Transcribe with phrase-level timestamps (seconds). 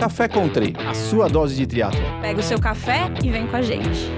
[0.00, 2.00] Café Country, a sua dose de triatlo.
[2.22, 4.10] Pega o seu café e vem com a gente.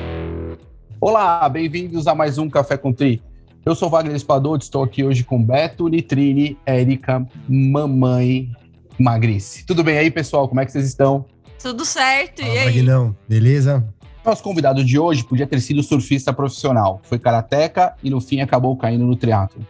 [1.00, 3.20] Olá, bem-vindos a mais um Café Country.
[3.67, 8.48] Eu sou Wagner Espadoto, estou aqui hoje com Beto, Nitrine, Érica, Mamãe
[8.96, 9.66] Magrice.
[9.66, 10.48] Tudo bem aí, pessoal?
[10.48, 11.25] Como é que vocês estão?
[11.61, 12.67] Tudo certo, e aí?
[12.67, 13.85] Magnão, beleza?
[14.25, 17.01] Nosso convidado de hoje podia ter sido surfista profissional.
[17.03, 19.67] Foi karateca e no fim acabou caindo no triatlo.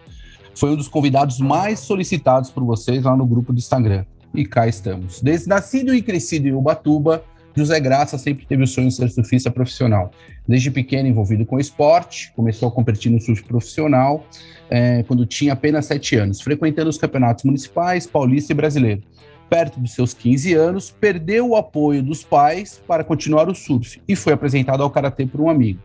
[0.54, 4.04] Foi um dos convidados mais solicitados por vocês lá no grupo do Instagram.
[4.34, 5.20] E cá estamos.
[5.20, 9.50] Desde nascido e crescido em Ubatuba, José Graça sempre teve o sonho de ser surfista
[9.50, 10.10] profissional.
[10.48, 14.26] Desde pequeno envolvido com esporte, começou a competir no surf profissional
[14.70, 19.02] é, quando tinha apenas 7 anos, frequentando os campeonatos municipais, paulista e brasileiro.
[19.50, 24.16] Perto dos seus 15 anos, perdeu o apoio dos pais para continuar o surf e
[24.16, 25.78] foi apresentado ao karatê por um amigo.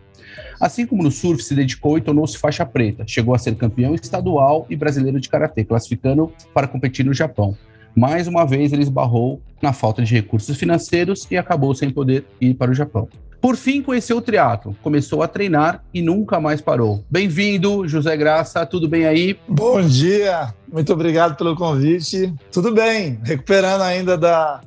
[0.59, 3.03] Assim como no surf, se dedicou e tornou-se faixa preta.
[3.05, 7.57] Chegou a ser campeão estadual e brasileiro de karatê, classificando para competir no Japão.
[7.97, 12.53] Mais uma vez, ele esbarrou na falta de recursos financeiros e acabou sem poder ir
[12.53, 13.09] para o Japão.
[13.41, 17.03] Por fim, conheceu o triatlo, começou a treinar e nunca mais parou.
[17.09, 19.35] Bem-vindo, José Graça, tudo bem aí?
[19.47, 22.31] Bom dia, muito obrigado pelo convite.
[22.51, 24.61] Tudo bem, recuperando ainda da,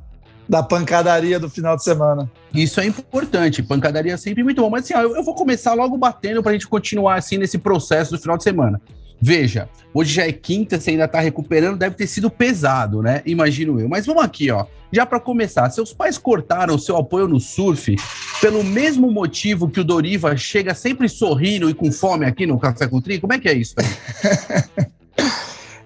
[0.48, 2.28] da pancadaria do final de semana.
[2.52, 4.70] Isso é importante, pancadaria é sempre muito bom.
[4.70, 7.58] Mas assim, ó, eu, eu vou começar logo batendo para a gente continuar assim nesse
[7.58, 8.80] processo do final de semana.
[9.20, 13.22] Veja, hoje já é quinta, você ainda está recuperando, deve ter sido pesado, né?
[13.26, 13.88] Imagino eu.
[13.88, 14.64] Mas vamos aqui, ó.
[14.92, 17.94] Já para começar, seus pais cortaram seu apoio no surf
[18.40, 22.88] pelo mesmo motivo que o Doriva chega sempre sorrindo e com fome aqui no Café
[22.88, 23.20] com Tri?
[23.20, 23.74] Como é que é isso?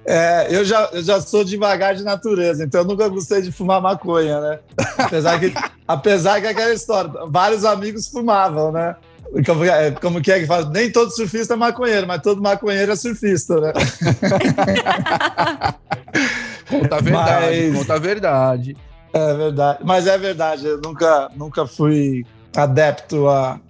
[0.07, 3.81] É, eu, já, eu já sou devagar de natureza, então eu nunca gostei de fumar
[3.81, 4.59] maconha, né?
[4.99, 5.55] Apesar que,
[5.89, 8.97] apesar que é aquela história, vários amigos fumavam, né?
[9.45, 10.71] Como, é, como que é que fala?
[10.71, 13.73] Nem todo surfista é maconheiro, mas todo maconheiro é surfista, né?
[16.69, 18.77] conta a verdade, mas, conta a verdade.
[19.13, 22.25] É verdade, mas é verdade, eu nunca, nunca fui
[22.57, 23.61] adepto a.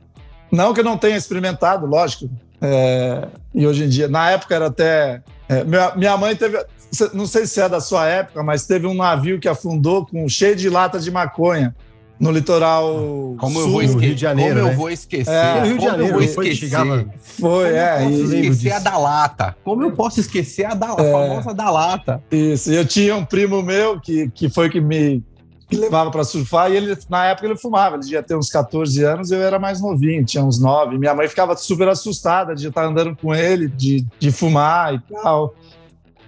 [0.50, 2.30] Não que eu não tenha experimentado, lógico.
[2.61, 5.23] É, e hoje em dia, na época era até.
[5.48, 6.64] É, minha, minha mãe teve.
[7.12, 10.55] Não sei se é da sua época, mas teve um navio que afundou com cheio
[10.55, 11.74] de latas de maconha
[12.19, 14.55] no litoral como sul, eu vou esquecer, Rio de Janeiro.
[14.55, 14.73] Como né?
[14.73, 15.33] eu vou esquecer?
[15.33, 16.55] É, Rio de Janeiro, eu vou esquecer?
[16.55, 17.07] Chegava...
[17.20, 18.05] Foi, como é.
[18.05, 19.57] Eu posso esquecer a da lata.
[19.64, 22.23] Como eu posso esquecer a da é, famosa da lata?
[22.30, 22.73] Isso.
[22.73, 25.23] Eu tinha um primo meu que, que foi que me
[25.69, 27.97] que levava para surfar e ele na época ele fumava.
[27.97, 30.98] Ele devia ter uns 14 anos, eu era mais novinho, tinha uns 9.
[30.98, 35.55] Minha mãe ficava super assustada de estar andando com ele, de, de fumar e tal.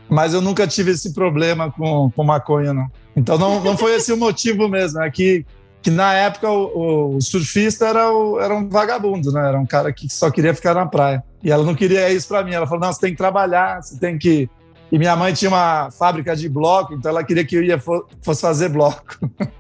[0.08, 2.86] Mas eu nunca tive esse problema com, com maconha, não.
[3.14, 5.02] Então não, não foi esse o motivo mesmo.
[5.02, 5.44] É que
[5.86, 9.46] que na época o, o surfista era, o, era um vagabundo, né?
[9.46, 11.22] Era um cara que só queria ficar na praia.
[11.44, 12.52] E ela não queria isso para mim.
[12.52, 14.50] Ela falou: não, você tem que trabalhar, você tem que.
[14.90, 18.40] E minha mãe tinha uma fábrica de bloco, então ela queria que eu ia fosse
[18.40, 19.16] fazer bloco.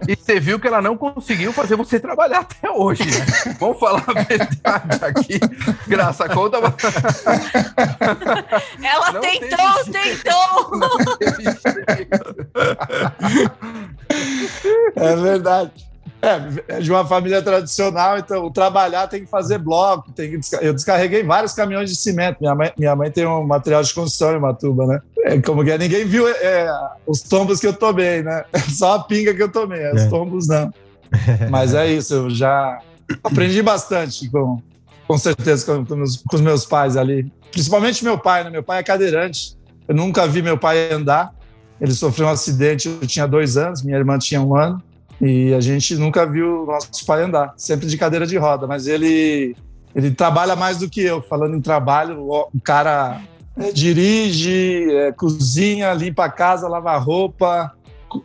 [0.08, 3.54] E você viu que ela não conseguiu fazer você trabalhar até hoje, né?
[3.60, 5.38] Vamos falar a verdade aqui.
[5.86, 6.56] Graça, conta.
[8.82, 10.70] Ela não tentou, tentou!
[14.96, 15.86] É verdade.
[16.22, 20.62] É, de uma família tradicional, então trabalhar tem que fazer bloco, tem que descar...
[20.62, 22.38] eu descarreguei vários caminhões de cimento.
[22.40, 25.00] Minha mãe, minha mãe tem um material de construção em Matuba, né?
[25.24, 25.78] É, como que é?
[25.78, 26.68] Ninguém viu é,
[27.06, 28.44] os tombos que eu tomei, né?
[28.74, 30.08] Só a pinga que eu tomei, os é.
[30.08, 30.72] tombos não.
[31.50, 32.80] Mas é isso, eu já
[33.22, 34.60] aprendi bastante com,
[35.06, 37.30] com certeza com, com, os, com os meus pais ali.
[37.50, 38.50] Principalmente meu pai, né?
[38.50, 39.56] Meu pai é cadeirante.
[39.86, 41.32] Eu nunca vi meu pai andar.
[41.80, 44.82] Ele sofreu um acidente, eu tinha dois anos, minha irmã tinha um ano.
[45.20, 48.86] E a gente nunca viu o nosso pai andar, sempre de cadeira de roda, mas
[48.86, 49.56] ele
[49.94, 51.22] ele trabalha mais do que eu.
[51.22, 53.22] Falando em trabalho, o cara
[53.56, 57.72] é, dirige, é, cozinha, limpa a casa, lava roupa.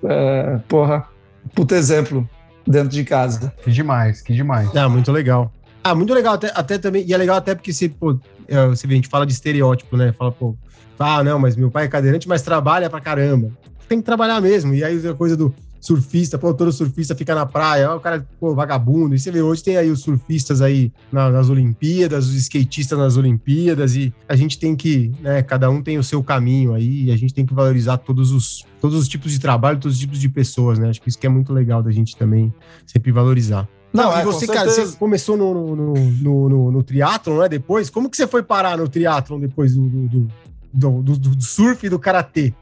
[0.03, 1.07] É, porra,
[1.55, 2.29] puta exemplo
[2.67, 3.53] dentro de casa.
[3.63, 4.75] Que demais, que demais.
[4.75, 5.51] Ah, muito legal.
[5.81, 8.85] Ah, muito legal até, até também, e é legal até porque se, pô, é, você
[8.85, 10.13] vê, a gente fala de estereótipo, né?
[10.17, 10.55] Fala, pô,
[10.99, 13.49] ah, não, mas meu pai é cadeirante, mas trabalha pra caramba.
[13.87, 14.73] Tem que trabalhar mesmo.
[14.73, 18.53] E aí a coisa do surfista, pô, todo surfista fica na praia, o cara, pô,
[18.53, 19.15] vagabundo.
[19.15, 23.95] E você vê, hoje tem aí os surfistas aí nas Olimpíadas, os skatistas nas Olimpíadas,
[23.95, 27.17] e a gente tem que, né, cada um tem o seu caminho aí, e a
[27.17, 30.29] gente tem que valorizar todos os, todos os tipos de trabalho, todos os tipos de
[30.29, 30.89] pessoas, né?
[30.89, 32.53] Acho que isso que é muito legal da gente também
[32.85, 33.67] sempre valorizar.
[33.91, 37.49] Não, Não é, e você, cara, você começou no, no, no, no, no triatlon, né?
[37.49, 40.27] Depois, como que você foi parar no triatlon depois do, do,
[40.73, 42.53] do, do, do surf e do karatê?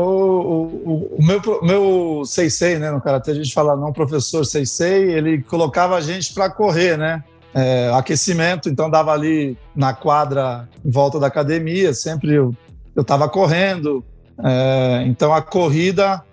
[0.00, 5.42] O, o, meu, meu Seisei, né, no Karatê a gente fala não professor Seisei, ele
[5.42, 7.22] colocava a gente para correr, né?
[7.54, 12.54] É, aquecimento, então dava ali na quadra em volta da academia, sempre eu
[12.96, 14.02] estava correndo,
[14.42, 16.24] é, então a corrida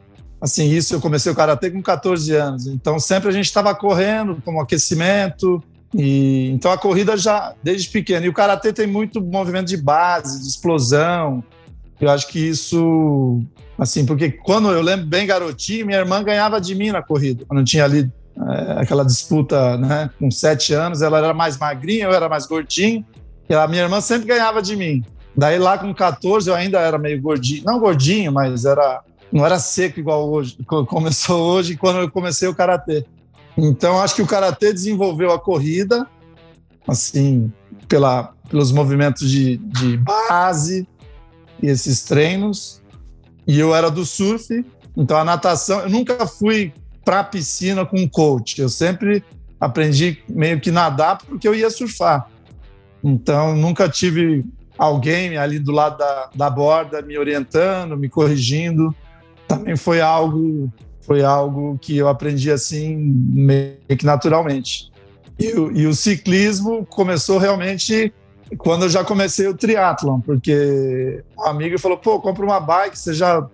[0.42, 2.68] Assim, isso eu comecei o karatê com 14 anos.
[2.68, 5.62] Então sempre a gente estava correndo como aquecimento.
[5.94, 8.26] E então a corrida já desde pequeno.
[8.26, 11.44] E o karatê tem muito movimento de base, de explosão.
[12.00, 13.42] Eu acho que isso
[13.78, 17.46] assim, porque quando eu lembro bem garotinho, minha irmã ganhava de mim na corrida.
[17.48, 22.14] Quando tinha ali é, aquela disputa, né, com sete anos, ela era mais magrinha, eu
[22.14, 23.06] era mais gordinho.
[23.50, 25.04] E a minha irmã sempre ganhava de mim.
[25.36, 29.60] Daí lá com 14 eu ainda era meio gordinho, não gordinho, mas era não era
[29.60, 33.06] seco igual hoje, começou hoje quando eu comecei o karatê.
[33.56, 36.08] Então acho que o karatê desenvolveu a corrida
[36.88, 37.52] assim,
[37.88, 40.88] pela pelos movimentos de, de base
[41.62, 42.82] esses treinos.
[43.48, 44.64] E eu era do surf,
[44.96, 46.74] então a natação, eu nunca fui
[47.04, 48.62] para a piscina com coach.
[48.62, 49.24] Eu sempre
[49.60, 52.30] aprendi meio que nadar porque eu ia surfar.
[53.04, 54.46] Então nunca tive
[54.78, 58.96] alguém ali do lado da, da borda me orientando, me corrigindo.
[59.48, 60.72] Também foi algo
[61.02, 64.92] foi algo que eu aprendi assim meio que naturalmente.
[65.40, 68.14] E, e o ciclismo começou realmente
[68.58, 73.14] quando eu já comecei o triatlon, porque um amigo falou: "Pô, compra uma bike, você
[73.14, 73.48] já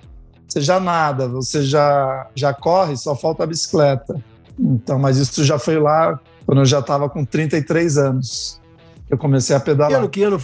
[0.47, 4.15] você já nada, você já já corre, só falta a bicicleta".
[4.57, 8.61] Então, mas isso já foi lá quando eu já estava com 33 anos.
[9.09, 9.89] Eu comecei a pedalar.
[9.89, 10.41] Que ano, que ano,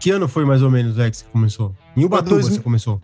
[0.00, 1.74] que ano foi mais ou menos é, que você começou?
[1.96, 2.48] Em Ubatuba dois...
[2.48, 3.00] você começou?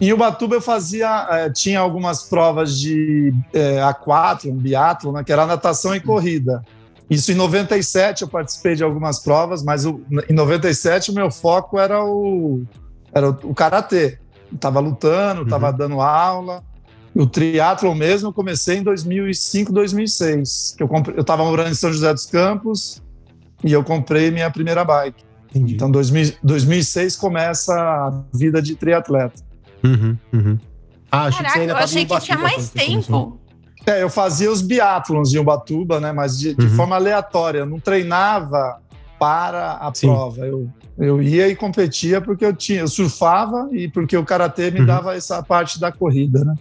[0.00, 5.32] Em Ubatuba eu fazia, é, tinha algumas provas de é, A4, um biatlo, né, que
[5.32, 6.64] era natação e corrida.
[7.08, 11.78] Isso em 97 eu participei de algumas provas, mas o, em 97 o meu foco
[11.78, 12.64] era o,
[13.12, 14.18] era o, o karatê.
[14.52, 15.76] Estava lutando, estava uhum.
[15.76, 16.62] dando aula.
[17.14, 20.76] O triatlo mesmo eu comecei em 2005, 2006.
[20.78, 20.88] Eu
[21.20, 23.02] estava morando em São José dos Campos
[23.62, 25.22] e eu comprei minha primeira bike.
[25.50, 25.74] Entendi.
[25.74, 29.40] Então, 2000, 2006 começa a vida de triatleta.
[29.84, 30.58] Uhum, uhum.
[31.10, 33.38] Ah, achei Caraca, que eu achei que tinha mais tempo.
[33.86, 36.12] É, eu fazia os biatlons em Ubatuba, né?
[36.12, 36.76] Mas de, de uhum.
[36.76, 37.60] forma aleatória.
[37.60, 38.78] Eu não treinava
[39.18, 40.08] para a Sim.
[40.08, 40.46] prova.
[40.46, 44.80] Eu, eu ia e competia porque eu tinha, eu surfava e porque o karatê me
[44.80, 44.86] uhum.
[44.86, 46.54] dava essa parte da corrida, né?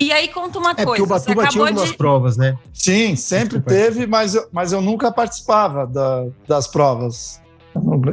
[0.00, 0.86] E aí conta uma é, coisa.
[0.86, 1.96] Porque o Ubatuba tinha algumas de...
[1.96, 2.56] provas, né?
[2.72, 3.70] Sim, sempre Desculpa.
[3.70, 7.41] teve, mas eu, mas eu nunca participava da, das provas.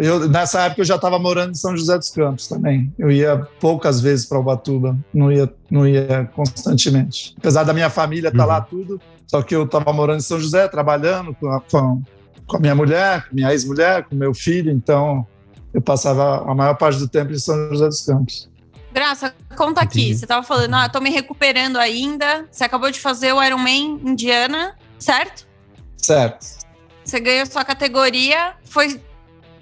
[0.01, 2.94] Eu, nessa época eu já estava morando em São José dos Campos também.
[2.97, 7.35] Eu ia poucas vezes para Ubatuba, não ia, não ia constantemente.
[7.38, 8.50] Apesar da minha família estar tá uhum.
[8.50, 12.01] lá tudo, só que eu estava morando em São José, trabalhando com a, com,
[12.47, 15.27] com a minha mulher, com minha ex-mulher, com meu filho, então
[15.73, 18.50] eu passava a maior parte do tempo em São José dos Campos.
[18.91, 20.01] Graça, conta aqui.
[20.01, 20.17] Entendi.
[20.17, 22.47] Você estava falando, ah, tô me recuperando ainda.
[22.51, 25.47] Você acabou de fazer o Ironman Indiana, certo?
[25.95, 26.59] Certo.
[27.03, 28.53] Você ganhou sua categoria.
[28.65, 29.00] Foi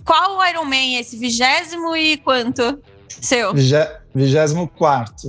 [0.08, 1.18] qual Ironman é esse?
[1.18, 2.82] Vigésimo e quanto?
[3.10, 3.54] Seu?
[4.16, 5.28] Vigésimo quarto.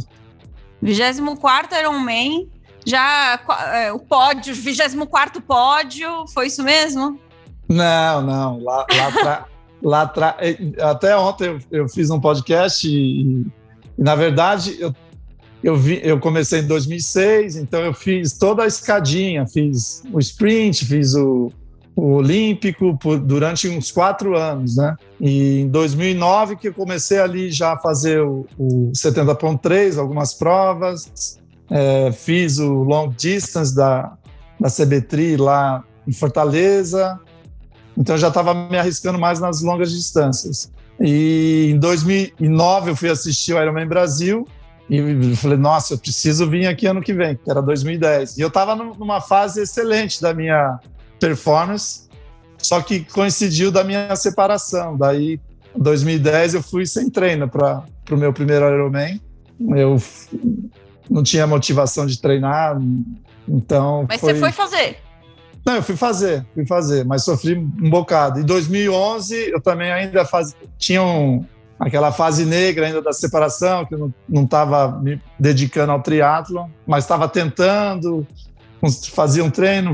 [0.81, 2.49] Vigésimo quarto Ironman.
[2.87, 3.39] Já
[3.75, 7.21] é, o pódio, vigésimo quarto pódio, foi isso mesmo?
[7.69, 8.63] Não, não.
[8.63, 8.87] Lá,
[9.25, 9.49] lá,
[9.83, 10.37] lá atrás.
[10.81, 14.95] Até ontem eu, eu, fiz um podcast e, e na verdade, eu,
[15.63, 20.87] eu, vi, eu comecei em 2006, então eu fiz toda a escadinha, fiz o sprint,
[20.87, 21.53] fiz o,
[21.99, 24.95] o Olímpico por, durante uns quatro anos, né?
[25.21, 31.41] E em 2009 que eu comecei ali já a fazer o, o 70.3, algumas provas,
[31.69, 34.17] é, fiz o long distance da,
[34.61, 37.19] da CBTRI lá em Fortaleza,
[37.97, 40.71] então já estava me arriscando mais nas longas distâncias.
[41.01, 44.47] E em 2009 eu fui assistir o Ironman Brasil
[44.89, 48.39] e falei, nossa, eu preciso vir aqui ano que vem, que era 2010.
[48.39, 50.79] E eu estava numa fase excelente da minha
[51.19, 52.09] performance,
[52.59, 54.97] só que coincidiu da minha separação.
[54.97, 55.41] Daí,
[55.75, 59.21] em 2010, eu fui sem treino para o meu primeiro Ironman.
[59.61, 60.01] Eu
[61.11, 62.79] não tinha motivação de treinar,
[63.49, 64.07] então.
[64.09, 64.35] Mas foi...
[64.35, 64.99] você foi fazer?
[65.65, 68.41] Não, eu fui fazer, fui fazer, mas sofri um bocado.
[68.41, 70.57] Em 2011, eu também ainda faz...
[70.79, 71.45] tinha um,
[71.79, 77.05] aquela fase negra ainda da separação, que eu não estava me dedicando ao triatlo, mas
[77.05, 78.27] estava tentando,
[79.13, 79.93] fazia um treino,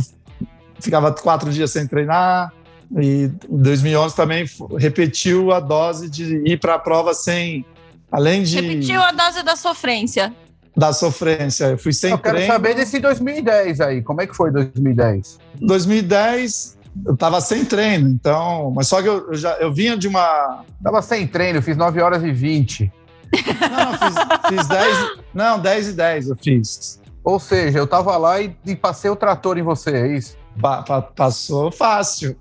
[0.85, 2.53] ficava quatro dias sem treinar.
[2.97, 4.45] E em 2011 também
[4.79, 7.65] repetiu a dose de ir para a prova sem.
[8.13, 8.61] Além de.
[8.61, 10.33] Repetiu a dose da sofrência.
[10.77, 11.67] Da sofrência.
[11.67, 12.39] Eu fui sem eu treino.
[12.39, 14.03] quero saber desse 2010 aí.
[14.03, 15.39] Como é que foi 2010?
[15.61, 16.77] 2010,
[17.07, 18.73] eu tava sem treino, então.
[18.75, 20.65] Mas só que eu, eu já eu vinha de uma.
[20.83, 22.93] Tava sem treino, eu fiz 9 horas e 20.
[23.33, 24.99] Não, fiz, fiz 10.
[25.33, 27.01] Não, 10 e 10 eu fiz.
[27.25, 30.37] Ou seja, eu tava lá e, e passei o trator em você, é isso?
[30.61, 32.37] Pa, pa, passou fácil.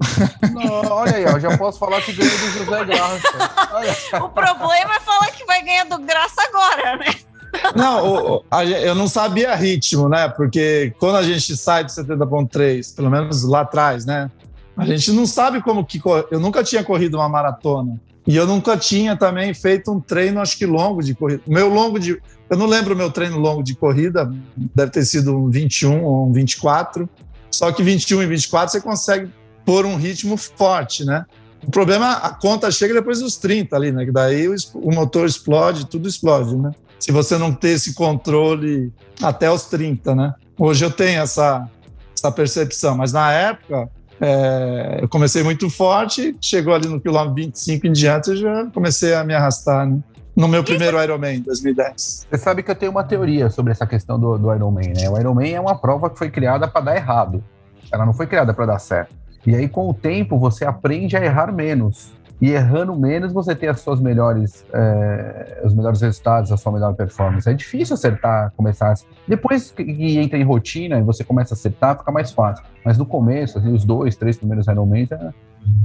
[0.53, 4.24] Não, olha aí, eu já posso falar que ganhei do José Graça.
[4.24, 7.13] o problema é falar que vai ganhar do Graça agora, né?
[7.75, 10.27] Não, o- a eu não sabia ritmo, né?
[10.29, 14.29] Porque quando a gente sai do 70.3, pelo menos lá atrás, né?
[14.75, 16.01] A gente não sabe como que.
[16.32, 18.00] Eu nunca tinha corrido uma maratona.
[18.25, 21.43] E eu nunca tinha também feito um treino, acho que longo de corrida.
[21.46, 22.20] Meu longo de.
[22.50, 24.32] Eu não lembro o meu treino longo de corrida,
[24.75, 27.08] deve ter sido um 21 ou um 24.
[27.53, 29.31] Só que 21 e 24 você consegue
[29.63, 31.25] pôr um ritmo forte, né?
[31.65, 34.05] O problema, a conta chega depois dos 30 ali, né?
[34.05, 36.72] Que daí o, o motor explode, tudo explode, né?
[37.00, 38.91] Se você não ter esse controle
[39.22, 40.33] até os 30, né?
[40.57, 41.69] Hoje eu tenho essa,
[42.17, 43.88] essa percepção, mas na época
[44.19, 49.13] é, eu comecei muito forte, chegou ali no quilômetro 25 em diante, eu já comecei
[49.13, 50.00] a me arrastar, né?
[50.35, 52.27] No meu primeiro Ironman, em 2010.
[52.29, 55.09] Você sabe que eu tenho uma teoria sobre essa questão do, do Ironman, né?
[55.09, 57.43] O Ironman é uma prova que foi criada para dar errado.
[57.91, 59.13] Ela não foi criada para dar certo.
[59.45, 62.13] E aí, com o tempo, você aprende a errar menos.
[62.41, 66.93] E errando menos, você tem as suas melhores, é, os melhores resultados, a sua melhor
[66.95, 67.47] performance.
[67.47, 68.95] É difícil acertar, começar.
[69.27, 72.65] Depois que entra em rotina e você começa a acertar, fica mais fácil.
[72.83, 75.29] Mas no começo, ali, os dois, três primeiros Ironman, é,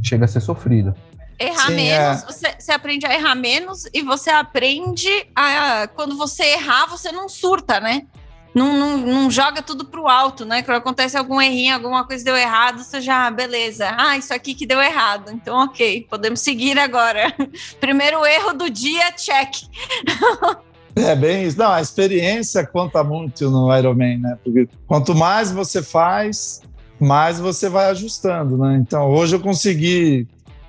[0.03, 0.95] chega a ser sofrido.
[1.39, 2.27] Errar Sim, menos, é.
[2.27, 5.89] você, você aprende a errar menos e você aprende a.
[5.95, 8.07] Quando você errar, você não surta, né?
[8.55, 10.63] Não, não, não joga tudo pro alto, né?
[10.63, 13.95] Quando acontece algum errinho, alguma coisa deu errado, você já, beleza.
[13.97, 15.31] Ah, isso aqui que deu errado.
[15.31, 17.33] Então, ok, podemos seguir agora.
[17.79, 19.63] Primeiro erro do dia, check.
[20.97, 21.57] É bem isso.
[21.57, 24.37] Não, a experiência conta muito no Ironman, né?
[24.43, 26.61] Porque quanto mais você faz,
[26.99, 28.77] mais você vai ajustando, né?
[28.81, 30.27] Então, hoje eu consegui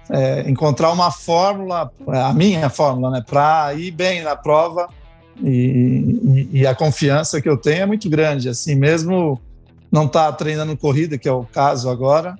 [0.09, 3.23] é, encontrar uma fórmula, a minha fórmula, né?
[3.27, 4.87] Para ir bem na prova
[5.41, 9.39] e, e- e a confiança que eu tenho é muito grande, assim, mesmo
[9.91, 12.35] não estar treinando corrida, que é o caso agora,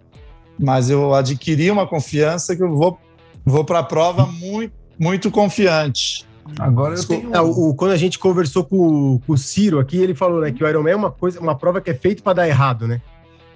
[0.60, 3.00] mas eu adquiri uma confiança que eu vou,
[3.46, 6.28] vou para a prova muito, muito confiante.
[6.58, 7.34] Agora tenho.
[7.36, 8.78] é, o, quando a gente conversou com,
[9.16, 11.56] o- com o Ciro aqui, ele falou né, que o Ironman é uma coisa, uma
[11.56, 13.00] prova que é feita para dar errado, né?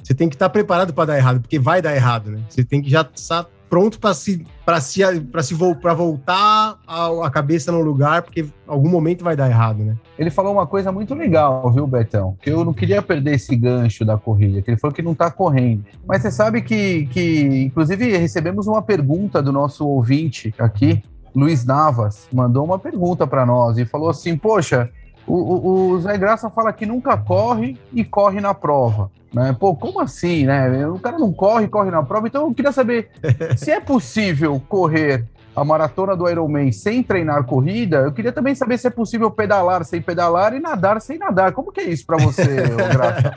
[0.03, 2.39] Você tem que estar preparado para dar errado, porque vai dar errado, né?
[2.49, 5.01] Você tem que já estar pronto para se para se
[5.31, 9.97] para se voltar a, a cabeça no lugar, porque algum momento vai dar errado, né?
[10.15, 12.37] Ele falou uma coisa muito legal, viu, Betão?
[12.39, 15.31] Que eu não queria perder esse gancho da corrida, que ele falou que não tá
[15.31, 15.85] correndo.
[16.05, 21.01] Mas você sabe que, que inclusive, recebemos uma pergunta do nosso ouvinte aqui,
[21.35, 24.87] Luiz Navas, mandou uma pergunta para nós e falou assim: Poxa,
[25.25, 29.09] o, o, o Zé Graça fala que nunca corre e corre na prova.
[29.33, 29.55] Né?
[29.59, 30.87] Pô, como assim, né?
[30.87, 32.27] O cara não corre, corre na prova.
[32.27, 33.09] Então eu queria saber
[33.57, 35.25] se é possível correr
[35.55, 39.85] a maratona do Ironman sem treinar corrida, eu queria também saber se é possível pedalar
[39.85, 41.51] sem pedalar e nadar sem nadar.
[41.51, 43.33] Como que é isso para você, ô Graça?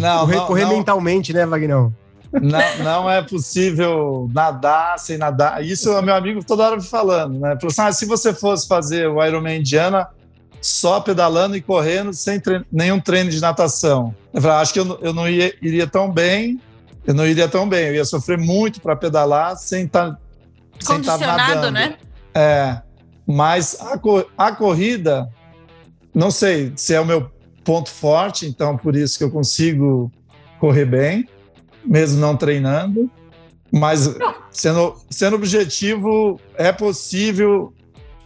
[0.00, 0.76] Não, correr não, correr não.
[0.76, 1.92] mentalmente, né, Vagnão?
[2.32, 5.64] Não, não é possível nadar sem nadar.
[5.64, 7.56] Isso é meu amigo toda hora me falando, né?
[7.56, 10.08] Falou assim: ah, se você fosse fazer o Ironman Indiana
[10.60, 14.14] só pedalando e correndo sem treino- nenhum treino de natação.
[14.32, 16.60] Eu falei, "Ah, acho que eu, não- eu não ia, iria tão bem,
[17.06, 20.18] eu não iria tão bem, eu ia sofrer muito para pedalar sem estar
[20.78, 21.70] sem estar Condicionado, nadando.
[21.72, 21.96] né?
[22.34, 22.80] É,
[23.26, 23.98] mas a,
[24.46, 25.28] a corrida,
[26.14, 27.30] não sei se é o meu
[27.64, 30.10] ponto forte, então por isso que eu consigo
[30.58, 31.28] correr bem,
[31.84, 33.10] mesmo não treinando.
[33.72, 34.08] Mas
[34.50, 37.72] sendo, sendo objetivo, é possível.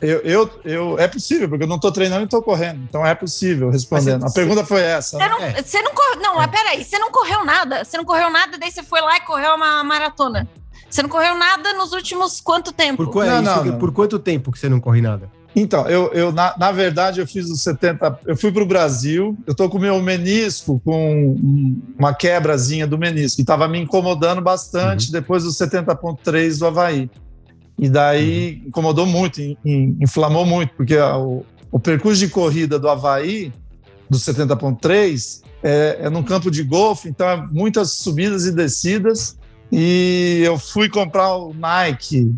[0.06, 2.80] Eu, eu, eu, é possível, porque eu não estou treinando e estou correndo.
[2.88, 4.22] Então é possível respondendo.
[4.22, 5.16] Mas A pergunta foi essa.
[5.16, 5.28] Você né?
[5.28, 5.62] não, É.
[5.62, 6.20] você não correu.
[6.20, 7.84] Não, mas peraí, você não correu nada.
[7.84, 10.48] Você não correu nada, daí você foi lá e correu uma maratona.
[10.88, 13.04] Você não correu nada nos últimos quanto tempo?
[13.06, 13.78] Por, Não, é isso não, que- não.
[13.78, 15.28] por quanto tempo que você não corre nada?
[15.56, 18.18] Então, eu, eu na, na verdade, eu fiz os 70.
[18.26, 22.86] Eu fui para o Brasil, eu tô com o meu menisco, com um- uma quebrazinha
[22.88, 27.08] do menisco, que estava me incomodando bastante depois dos 70,3 do Havaí.
[27.78, 32.78] E daí incomodou muito, in- in- inflamou muito, porque a- o, o percurso de corrida
[32.78, 33.52] do Havaí,
[34.08, 39.36] do 70,3, é, é num campo de golfe, então é muitas subidas e descidas.
[39.72, 42.32] E eu fui comprar o Nike.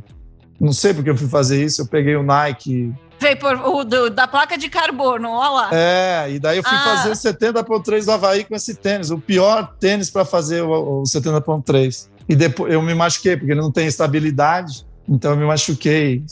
[0.59, 4.11] Não sei porque eu fui fazer isso, eu peguei o Nike Veio por, o do-
[4.11, 5.71] da placa de carbono, olha lá.
[5.73, 6.97] é, e daí eu fui Ah.
[6.97, 11.03] fazer o 70.3 do Havaí com esse tênis, o pior tênis para fazer o, o
[11.07, 12.09] 70.3.
[12.29, 16.23] E depois eu me machuquei, porque ele não tem estabilidade, então eu me machuquei.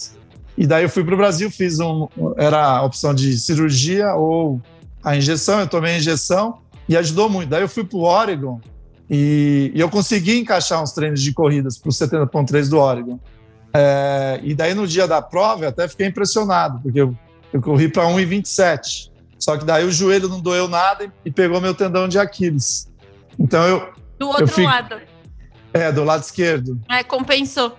[0.56, 2.08] E daí eu fui para o Brasil, fiz um.
[2.36, 4.60] Era a opção de cirurgia ou
[5.02, 7.48] a injeção, eu tomei a injeção e ajudou muito.
[7.48, 8.60] Daí eu fui para o Oregon
[9.10, 13.18] e, e eu consegui encaixar uns treinos de corridas para o 70.3 do Oregon.
[13.72, 17.16] É, e daí no dia da prova eu até fiquei impressionado, porque eu,
[17.52, 19.10] eu corri para 1,27.
[19.38, 22.90] Só que daí o joelho não doeu nada e, pegou meu tendão de Aquiles.
[23.38, 23.92] Então eu.
[24.18, 24.96] Do outro fico- lado.
[25.72, 26.80] É, do lado esquerdo.
[26.88, 27.76] É, compensou.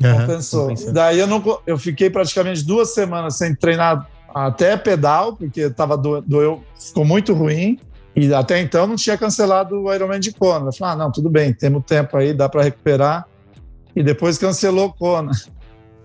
[0.00, 0.68] Compensou.
[0.68, 0.92] compensou.
[0.92, 6.20] Daí eu, não, eu fiquei praticamente duas semanas sem treinar até pedal, porque tava do,
[6.20, 7.78] doeu, ficou muito ruim.
[8.14, 10.68] E até então não tinha cancelado o Ironman de Kona.
[10.68, 13.26] Eu falei, ah, não, tudo bem, temos tempo aí, dá para recuperar.
[13.94, 15.32] E depois cancelou Kona.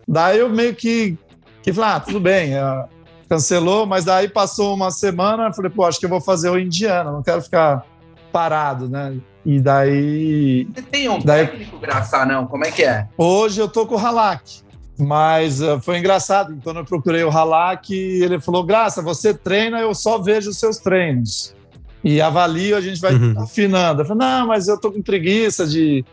[0.08, 1.18] Daí eu meio que,
[1.64, 2.86] que falei, ah, tudo bem, é,
[3.30, 7.12] cancelou, mas daí passou uma semana, falei, pô, acho que eu vou fazer o Indiana,
[7.12, 7.86] não quero ficar
[8.30, 9.18] parado, né?
[9.46, 10.68] E daí.
[10.74, 12.46] Você tem um Daí- técnico, Graça, não?
[12.48, 13.08] Como é que é?
[13.18, 14.62] Hoje eu tô com o Halak.
[15.00, 19.96] Mas uh, foi engraçado, quando eu procurei o Halak, ele falou: Graça, você treina, eu
[19.96, 21.56] só vejo os seus treinos.
[22.04, 23.42] E avalio, a gente vai Uhum.
[23.42, 24.02] afinando.
[24.02, 26.06] Eu falei: Não, mas eu tô com preguiça de,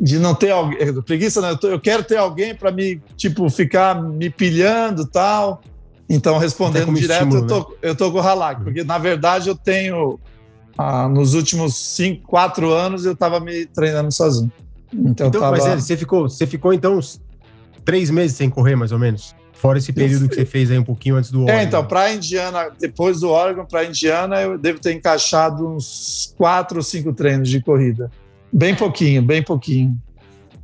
[0.00, 0.78] de não ter alguém.
[0.80, 5.02] eh, Preguiça, não, eu, tô- eu quero ter alguém para me, tipo, ficar me pilhando
[5.02, 5.60] e tal.
[6.08, 9.56] Então, respondendo direto, estímulo, eu, tô, eu tô com o Halak, porque na verdade eu
[9.56, 10.20] tenho.
[10.78, 14.50] Ah, nos últimos cinco, quatro anos eu tava me treinando sozinho.
[14.92, 15.52] Então, Então, tava...
[15.56, 17.20] mas é, você ficou, você ficou então uns
[17.84, 19.34] três meses sem correr, mais ou menos.
[19.52, 21.62] Fora esse período que você fez aí um pouquinho antes do É, Oregon.
[21.62, 26.82] então, para Indiana, depois do Oregon para Indiana, eu devo ter encaixado uns quatro ou
[26.82, 28.10] cinco treinos de corrida.
[28.52, 29.96] Bem pouquinho, bem pouquinho.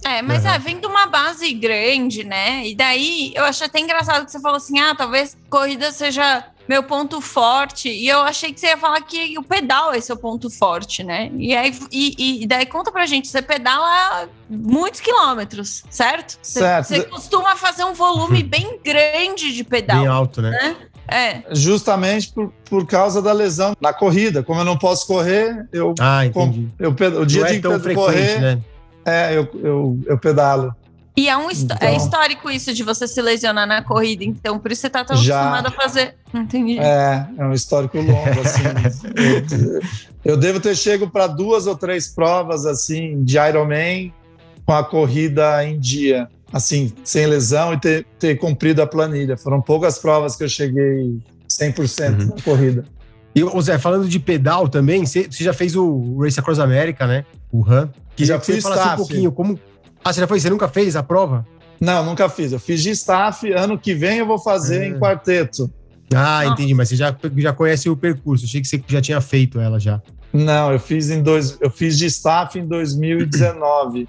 [0.04, 0.50] É, mas Uhum.
[0.50, 2.66] é, vem de uma base grande, né?
[2.66, 6.82] E daí eu achei até engraçado que você falou assim: ah, talvez corrida seja meu
[6.82, 7.88] ponto forte.
[7.88, 11.30] E eu achei que você ia falar que o pedal é seu ponto forte, né?
[11.36, 16.38] E aí, e, e daí conta pra gente: você pedala muitos quilômetros, certo?
[16.42, 16.86] Você, Certo.
[16.86, 20.50] você costuma fazer um volume bem grande de pedal, Bem alto, né?
[20.50, 20.76] né?
[21.08, 21.42] É.
[21.50, 24.42] Justamente por, por causa da lesão na corrida.
[24.42, 26.68] Como eu não posso correr, eu, Ah, com- entendi.
[26.78, 28.60] eu ped- o dia Não de é tão frequente, correr, né?
[29.04, 30.74] é, eu, eu, eu pedalo.
[31.14, 34.58] E é, um histó- Então- é histórico isso de você se lesionar na corrida, então
[34.58, 35.38] por isso você tá tão Já.
[35.40, 36.14] acostumado a fazer.
[36.32, 36.78] Entendi.
[36.78, 38.62] É, é um histórico longo, assim.
[40.24, 44.12] eu, eu devo ter chego para duas ou três provas, assim, de Ironman
[44.64, 49.36] com a corrida em dia, assim, sem lesão e ter, ter cumprido a planilha.
[49.36, 52.34] Foram poucas provas que eu cheguei 100% Uhum.
[52.36, 52.84] na corrida.
[53.34, 57.24] E, ô Zé, falando de pedal também, você, já fez o Race Across America, né?
[57.50, 57.90] O RAM.
[58.16, 59.58] Já que fiz falasse um pouquinho como...
[60.04, 60.40] Ah, você já foi?
[60.40, 61.46] Você nunca fez a prova?
[61.80, 62.52] Não, nunca fiz.
[62.52, 63.50] Eu fiz de staff.
[63.52, 64.86] Ano que vem eu vou fazer Ah.
[64.88, 65.70] em quarteto.
[66.14, 66.46] Ah, Ah.
[66.46, 66.74] entendi.
[66.74, 68.44] Mas você já, já conhece o percurso.
[68.44, 70.00] Achei que você já tinha feito ela já.
[70.32, 74.08] Não, eu fiz em dois, eu fiz de staff em 2019,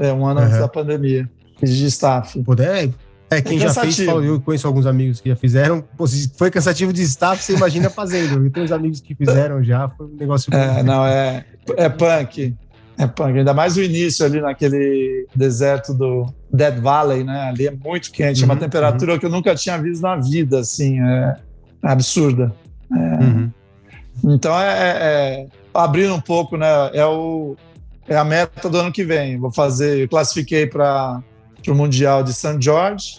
[0.00, 0.60] é um ano antes Uhum.
[0.60, 1.28] da pandemia.
[1.60, 2.42] Fiz de staff.
[2.42, 2.88] Pô, é,
[3.30, 5.82] é quem já fez, eu conheço alguns amigos que já fizeram.
[5.98, 8.42] Pô, se foi cansativo de staff, você imagina fazendo.
[8.46, 10.52] Eu tenho uns amigos que fizeram já, foi um negócio.
[10.54, 11.44] É, não, é,
[11.76, 12.54] é punk.
[12.96, 13.22] É.
[13.24, 17.48] Ainda mais o início ali naquele deserto do Dead Valley, né?
[17.48, 20.60] Ali é muito quente, é uma Uhum, temperatura que eu nunca tinha visto na vida,
[20.60, 21.36] assim, é
[21.82, 22.52] absurda.
[22.90, 23.50] Uhum.
[24.24, 24.96] Então é, é-
[25.42, 26.66] é- abrindo um pouco, né?
[26.92, 27.56] É, o,
[28.08, 29.38] é a meta do ano que vem.
[29.38, 31.20] Vou fazer, eu classifiquei para
[31.66, 32.56] o Mundial de St.
[32.60, 33.18] George.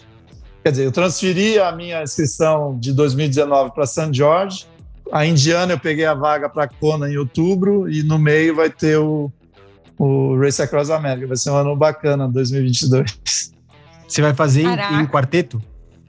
[0.64, 4.08] Quer dizer, eu transferi a minha inscrição de 2019 para St.
[4.10, 4.66] George.
[5.12, 8.96] A Indiana eu peguei a vaga para Kona em outubro e no meio vai ter
[8.98, 9.30] o,
[9.98, 11.26] o Race Across America.
[11.26, 13.52] Vai ser um ano bacana, 2022.
[14.06, 15.60] Você vai fazer em, em quarteto?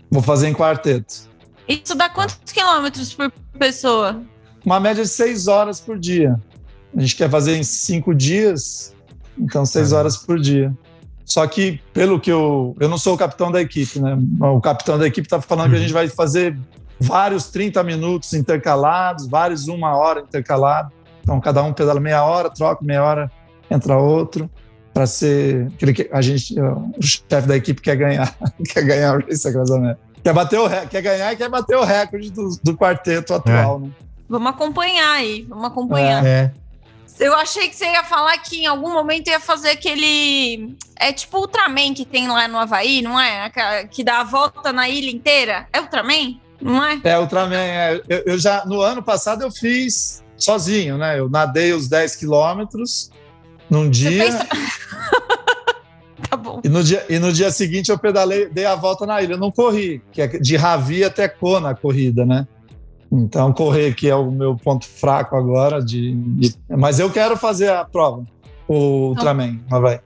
[0.10, 1.28] Vou fazer em quarteto.
[1.68, 4.22] Isso dá quantos quilômetros por pessoa?
[4.66, 6.40] Uma média de seis horas por dia.
[6.96, 8.96] A gente quer fazer em cinco dias,
[9.38, 10.00] então seis Caramba.
[10.00, 10.74] horas por dia.
[11.26, 12.76] Só que, pelo que eu.
[12.80, 14.18] Eu não sou o capitão da equipe, né?
[14.40, 16.58] O capitão da equipe está falando que a gente vai fazer
[17.00, 20.92] vários 30 minutos intercalados, vários uma hora intercalado.
[21.22, 23.32] Então, cada um pedala meia hora, troca meia hora,
[23.70, 24.50] entra outro,
[24.94, 25.68] para ser.
[25.76, 28.36] aquele que A gente, o chefe da equipe quer ganhar,
[28.74, 29.70] quer ganhar o Race Across.
[30.24, 33.92] Quer, bater o, quer ganhar e quer bater o recorde do, do quarteto atual, né?
[34.28, 36.26] Vamos acompanhar aí, vamos acompanhar.
[36.26, 36.52] É.
[37.20, 40.76] Eu achei que você ia falar que em algum momento ia fazer aquele.
[40.96, 43.50] É tipo Ultraman que tem lá no Havaí, não é?
[43.90, 45.68] Que dá a volta na ilha inteira.
[45.72, 46.40] É Ultraman?
[46.62, 47.00] Não é?
[47.04, 47.56] É, Ultraman.
[47.56, 51.20] É, eu, eu já, no ano passado eu fiz sozinho, né?
[51.20, 53.10] Eu nadei os 10 quilômetros
[53.70, 54.36] num Você dia, fez.
[56.30, 56.62] tá bom.
[56.64, 59.34] e, no dia e no dia seguinte eu pedalei, dei a volta na ilha.
[59.34, 62.48] Eu não corri, que é de Ravi até Kona a corrida, né?
[63.12, 65.82] Então, correr que é o meu ponto fraco agora.
[65.82, 68.26] De, de- mas eu quero fazer a prova,
[68.68, 70.02] o Ultraman, mas vai.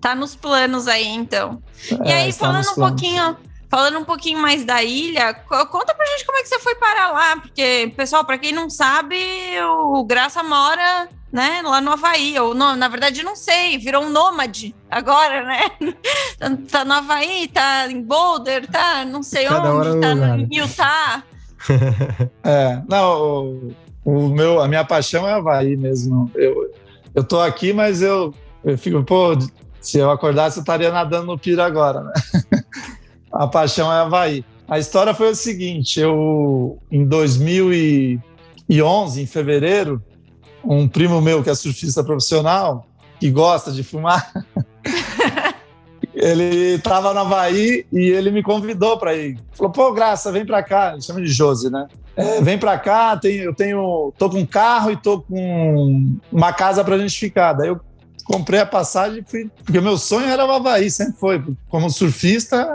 [0.00, 1.62] Tá nos planos aí, então.
[2.04, 3.36] E É, aí, está falando um pouquinho.
[3.70, 6.74] Falando um pouquinho mais da ilha, co- conta pra gente como é que você foi
[6.74, 9.16] parar lá, porque, pessoal, pra quem não sabe,
[9.94, 14.10] o Graça mora, né, lá no Havaí, ou no- na verdade não sei, virou um
[14.10, 15.60] nômade agora, né?
[16.38, 20.36] Tá- Tá no Havaí, tá em Boulder, tá não sei Cada onde, num tá lugar,
[20.36, 20.48] no né?
[20.50, 21.22] Utah.
[22.44, 23.72] É, não, o,
[24.04, 26.30] o meu, a minha paixão é Havaí mesmo.
[26.34, 26.70] Eu,
[27.14, 29.36] eu tô aqui, mas eu, eu fico, pô,
[29.80, 32.12] se eu acordasse, eu estaria nadando no Pira agora, né?
[33.32, 34.44] A paixão é Havaí.
[34.68, 40.02] A história foi o seguinte: eu, em 2011, em fevereiro,
[40.64, 42.86] um primo meu que é surfista profissional,
[43.18, 44.32] que gosta de fumar,
[46.14, 49.38] ele estava no Havaí e ele me convidou para ir.
[49.52, 50.92] Falou: pô, Graça, vem para cá.
[50.92, 51.86] Ele chama de Josi, né?
[52.14, 56.52] É, vem para cá, tem, eu tenho, tô com um carro e tô com uma
[56.52, 57.54] casa para gente ficar.
[57.54, 57.80] Daí eu
[58.24, 61.42] comprei a passagem fui, porque meu sonho era o Havaí, sempre foi.
[61.68, 62.68] Como surfista,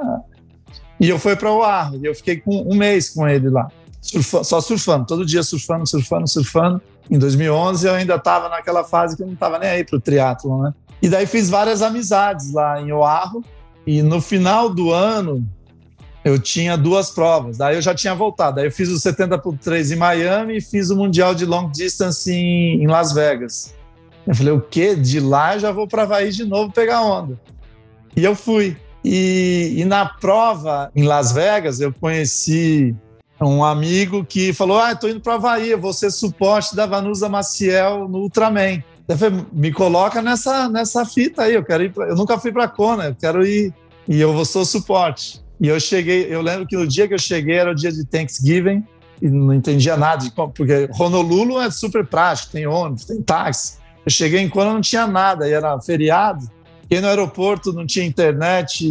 [0.99, 3.67] e eu fui para o Oahu, e eu fiquei com um mês com ele lá,
[4.01, 6.81] surfa, só surfando, todo dia surfando, surfando, surfando.
[7.09, 10.01] Em 2011 eu ainda estava naquela fase que eu não estava nem aí para o
[10.01, 10.73] triatlo, né?
[11.01, 13.43] E daí fiz várias amizades lá em Oahu,
[13.85, 15.47] e no final do ano
[16.25, 18.57] eu tinha duas provas, daí eu já tinha voltado.
[18.57, 21.71] Daí eu fiz o 70 por 3 em Miami e fiz o Mundial de Long
[21.71, 23.73] Distance em, em Las Vegas.
[24.25, 24.93] Eu falei, o quê?
[24.93, 27.39] De lá já vou para Havaí de novo pegar onda.
[28.13, 28.75] E eu fui.
[29.05, 32.93] E, e, na prova em Las Vegas, eu conheci
[33.45, 38.07] um amigo que falou: Ah, estou indo para Havaí, vou ser suporte da Vanusa Maciel
[38.07, 38.83] no Ultraman.
[39.07, 41.93] Eu falei, me coloca nessa, nessa fita aí, eu quero ir.
[41.93, 42.07] Pra...
[42.07, 43.73] Eu nunca fui para Kona, eu quero ir.
[44.07, 45.41] E eu vou ser suporte.
[45.59, 48.05] E eu cheguei, eu lembro que no dia que eu cheguei era o dia de
[48.05, 48.83] Thanksgiving
[49.21, 53.77] e não entendia nada, de porque Honolulu é super prático, tem ônibus, tem táxi.
[54.05, 56.47] Eu cheguei em Kona não tinha nada, e era feriado.
[56.83, 58.87] Fiquei no aeroporto, não tinha internet.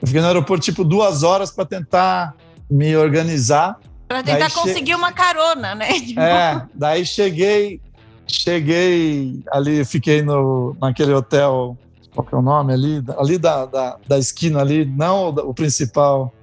[0.00, 2.36] Eu fiquei no aeroporto tipo duas horas para tentar
[2.70, 3.78] me organizar.
[4.10, 4.94] Para tentar daí conseguir che...
[4.96, 5.86] uma carona, né?
[6.18, 7.80] É, daí cheguei,
[8.26, 11.78] cheguei ali, fiquei no, naquele hotel,
[12.12, 13.04] qual que é o nome ali?
[13.16, 16.34] Ali da, da, da esquina ali, não o, o principal,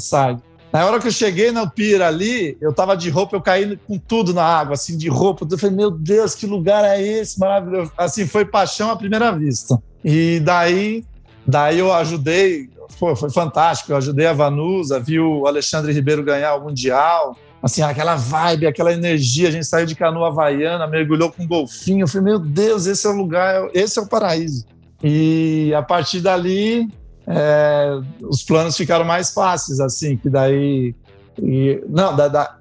[0.00, 0.38] sai.
[0.72, 3.96] Na hora que eu cheguei no pier ali, eu tava de roupa, eu caí com
[3.96, 5.46] tudo na água, assim, de roupa.
[5.48, 7.38] Eu falei, meu Deus, que lugar é esse?
[7.38, 7.92] Maravilhoso.
[7.96, 9.80] Assim, foi paixão à primeira vista.
[10.04, 11.04] E daí,
[11.46, 13.92] daí eu ajudei, foi, foi fantástico.
[13.92, 17.36] Eu ajudei a Vanusa, vi o Alexandre Ribeiro ganhar o Mundial.
[17.62, 19.48] Assim, aquela vibe, aquela energia.
[19.48, 22.04] A gente saiu de canoa havaiana, mergulhou com um golfinho.
[22.04, 24.64] Eu falei, meu Deus, esse é o lugar, esse é o paraíso.
[25.02, 26.88] E a partir dali,
[27.26, 30.94] é, os planos ficaram mais fáceis, assim, que daí.
[31.40, 32.58] E, não, da, da,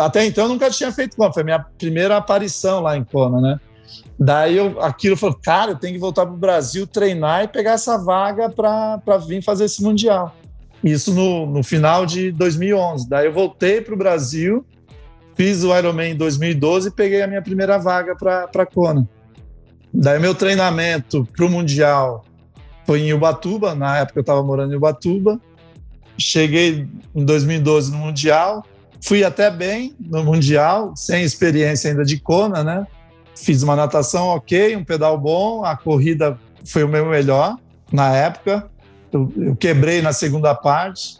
[0.00, 3.40] até então eu nunca tinha feito Kona, foi a minha primeira aparição lá em Kona,
[3.40, 3.60] né?
[4.18, 7.72] Daí eu, aquilo falou, cara, eu tenho que voltar para o Brasil, treinar e pegar
[7.72, 10.36] essa vaga para vir fazer esse Mundial.
[10.82, 13.08] Isso no, no final de 2011.
[13.08, 14.64] Daí eu voltei para o Brasil,
[15.34, 19.08] fiz o Ironman em 2012 e peguei a minha primeira vaga para Kona.
[19.92, 22.24] Daí meu treinamento para o Mundial
[22.86, 25.40] foi em Ubatuba, na época eu estava morando em Ubatuba.
[26.18, 28.64] Cheguei em 2012 no Mundial,
[29.02, 32.86] fui até bem no Mundial, sem experiência ainda de Kona, né?
[33.42, 37.56] Fiz uma natação ok, um pedal bom, a corrida foi o meu melhor
[37.92, 38.70] na época.
[39.12, 41.18] Eu, eu quebrei na segunda parte,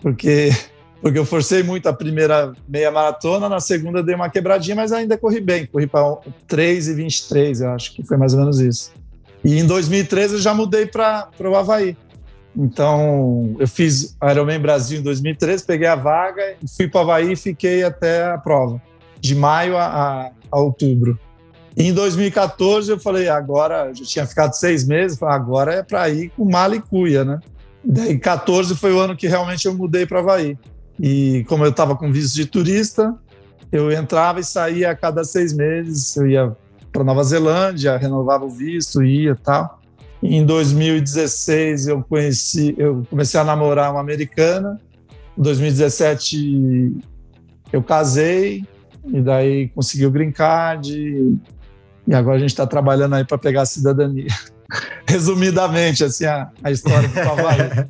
[0.00, 0.50] porque
[1.02, 5.18] porque eu forcei muito a primeira meia maratona, na segunda dei uma quebradinha, mas ainda
[5.18, 8.92] corri bem, corri para 3 e 23, eu acho que foi mais ou menos isso.
[9.44, 11.96] E em 2013 eu já mudei para o Havaí.
[12.56, 17.36] Então, eu fiz Ironman Brasil em 2013, peguei a vaga, fui para o Havaí e
[17.36, 18.80] fiquei até a prova,
[19.20, 21.18] de maio a, a, a outubro.
[21.76, 26.30] Em 2014 eu falei, agora, já tinha ficado seis meses, falei, agora é para ir
[26.36, 27.40] com mala e cuia, né?
[27.84, 30.56] Daí 14 foi o ano que realmente eu mudei para Havaí.
[31.00, 33.14] E como eu estava com visto de turista,
[33.72, 36.56] eu entrava e saía a cada seis meses, eu ia
[36.92, 39.80] para Nova Zelândia, renovava o visto, ia tal.
[40.22, 44.78] Em 2016 eu conheci, eu comecei a namorar uma americana.
[45.36, 46.96] Em 2017
[47.72, 48.64] eu casei
[49.06, 51.40] e daí consegui o green card
[52.06, 54.26] e agora a gente está trabalhando aí para pegar a cidadania.
[55.06, 57.86] Resumidamente, assim, a, a história do Havaí.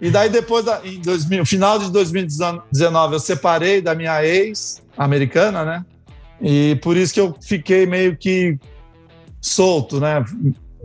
[0.00, 5.84] e daí, depois, da, em 2000, final de 2019, eu separei da minha ex-americana, né?
[6.40, 8.58] E por isso que eu fiquei meio que
[9.40, 10.24] solto, né?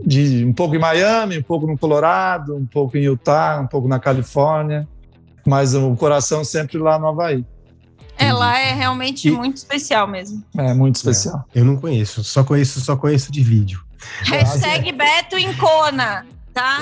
[0.04, 3.88] De, um pouco em Miami, um pouco no Colorado, um pouco em Utah, um pouco
[3.88, 4.86] na Califórnia,
[5.44, 7.44] mas o coração sempre lá no Havaí.
[8.18, 9.30] Ela é realmente e...
[9.30, 10.42] muito especial mesmo.
[10.56, 11.44] É, muito especial.
[11.54, 13.82] É, eu não conheço, só conheço, só conheço de vídeo.
[14.22, 16.80] Hashtag Beto em Cona, tá?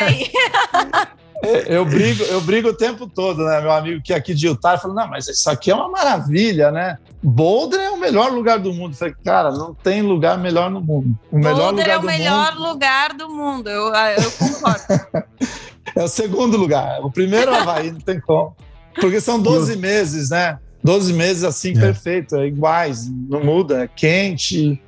[0.00, 0.30] Aí.
[1.40, 3.60] É, eu brigo, eu brigo o tempo todo, né?
[3.60, 6.70] Meu amigo que é aqui de Utah falou: não, mas isso aqui é uma maravilha,
[6.72, 6.98] né?
[7.22, 8.92] Boulder é o melhor lugar do mundo.
[8.92, 11.16] Eu falei, cara, não tem lugar melhor no mundo.
[11.30, 12.68] O melhor Boulder lugar é o melhor mundo...
[12.68, 14.82] lugar do mundo, eu, eu concordo.
[15.94, 17.00] é o segundo lugar.
[17.04, 18.56] O primeiro é Havaí, não tem como.
[19.00, 20.58] Porque são 12 meses, né?
[20.82, 21.80] 12 meses assim, é.
[21.80, 24.80] perfeito, é iguais, não muda, é quente.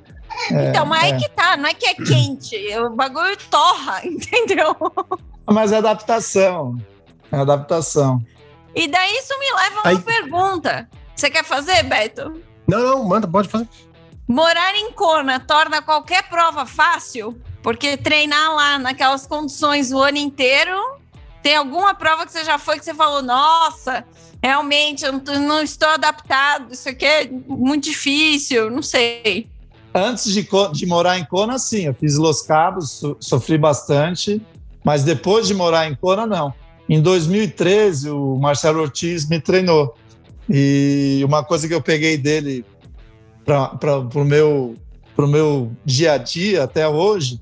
[0.51, 1.17] É, então, mas é.
[1.19, 4.77] que tá, não é que é quente, o bagulho torra, entendeu?
[5.47, 6.79] Mas é adaptação,
[7.31, 8.25] é adaptação.
[8.75, 10.89] E daí isso me leva a uma Aí- pergunta.
[11.15, 12.41] Você quer fazer, Beto?
[12.67, 13.69] Não, não, manda, pode fazer.
[14.27, 17.37] Morar em Kona torna qualquer prova fácil?
[17.63, 20.73] Porque treinar lá naquelas condições o ano inteiro,
[21.43, 24.05] tem alguma prova que você já foi que você falou, nossa,
[24.43, 29.49] realmente eu não, estou adaptado, isso aqui é muito difícil, não sei.
[29.95, 34.41] Antes de, de morar em Kona, sim, eu fiz Los Cabos, so- sofri bastante,
[34.85, 36.55] mas depois de morar em Kona, não.
[36.89, 39.97] Em 2013, o Marcelo Ortiz me treinou.
[40.49, 42.65] E uma coisa que eu peguei dele
[43.45, 44.75] para o meu,
[45.17, 47.41] meu dia a dia até hoje,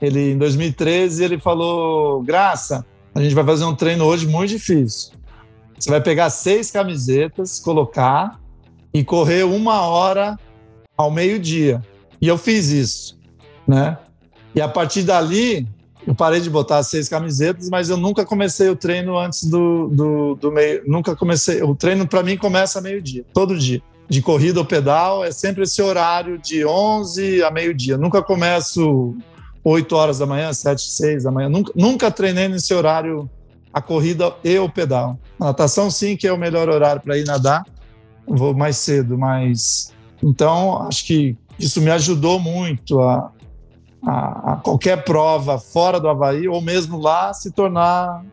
[0.00, 2.84] ele em 2013 ele falou: Graça,
[3.14, 5.12] a gente vai fazer um treino hoje muito difícil.
[5.78, 8.40] Você vai pegar seis camisetas, colocar
[8.92, 10.38] e correr uma hora
[10.96, 11.82] ao meio-dia.
[12.20, 13.18] E eu fiz isso,
[13.66, 13.96] né?
[14.54, 15.68] E a partir dali,
[16.06, 20.34] eu parei de botar seis camisetas, mas eu nunca comecei o treino antes do, do,
[20.34, 20.82] do meio.
[20.86, 21.62] Nunca comecei.
[21.62, 23.82] O treino para mim começa meio-dia, todo dia.
[24.08, 27.98] De corrida ou pedal, é sempre esse horário de 11 a meio-dia.
[27.98, 29.14] Nunca começo
[29.64, 31.48] 8 horas da manhã, 7, 6 da manhã.
[31.48, 33.28] Nunca, nunca treinei nesse horário
[33.72, 35.18] a corrida e o pedal.
[35.38, 37.64] A natação, sim, que é o melhor horário para ir nadar.
[38.26, 39.92] Vou mais cedo, mas.
[40.22, 43.32] Então, acho que isso me ajudou muito a,
[44.04, 48.24] a, a qualquer prova fora do Havaí, ou mesmo lá, se tornar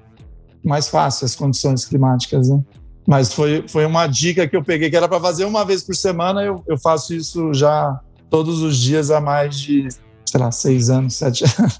[0.63, 2.61] mais fácil as condições climáticas, né?
[3.07, 5.95] Mas foi, foi uma dica que eu peguei, que era para fazer uma vez por
[5.95, 7.99] semana, eu, eu faço isso já
[8.31, 9.87] todos os dias há mais de,
[10.35, 11.79] sei lá, seis anos, sete anos.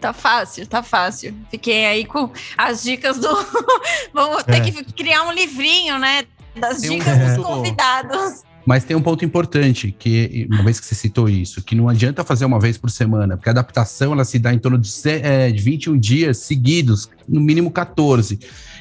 [0.00, 1.34] Tá fácil, tá fácil.
[1.50, 3.28] Fiquei aí com as dicas do.
[4.12, 4.60] Vamos ter É.
[4.60, 6.24] que criar um livrinho, né?
[6.54, 8.42] Das Tem um dicas dos ponto- convidados.
[8.66, 12.24] Mas tem um ponto importante, que uma vez que você citou isso, que não adianta
[12.24, 15.50] fazer uma vez por semana, porque a adaptação ela se dá em torno de, é,
[15.50, 18.38] de 21 dias seguidos, no mínimo 14.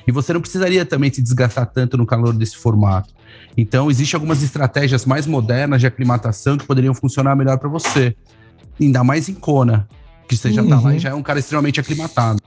[0.07, 3.13] E você não precisaria também se desgastar tanto no calor desse formato.
[3.57, 8.15] Então, existem algumas estratégias mais modernas de aclimatação que poderiam funcionar melhor para você.
[8.79, 9.87] Ainda mais em Kona,
[10.27, 10.95] que você já tá lá Uhum.
[10.95, 12.41] e já é um cara extremamente aclimatado.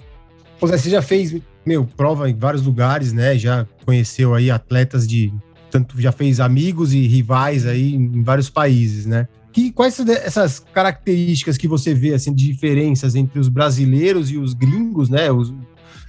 [0.59, 3.37] Pô, Zé, você já fez, meu, prova em vários lugares, né?
[3.39, 5.33] Já conheceu aí atletas de.
[5.71, 9.29] Tanto já fez amigos e rivais aí em vários países, né?
[9.53, 14.55] Que, quais essas características que você vê, assim, de diferenças entre os brasileiros e os
[14.55, 15.31] gringos, né?
[15.31, 15.53] Os,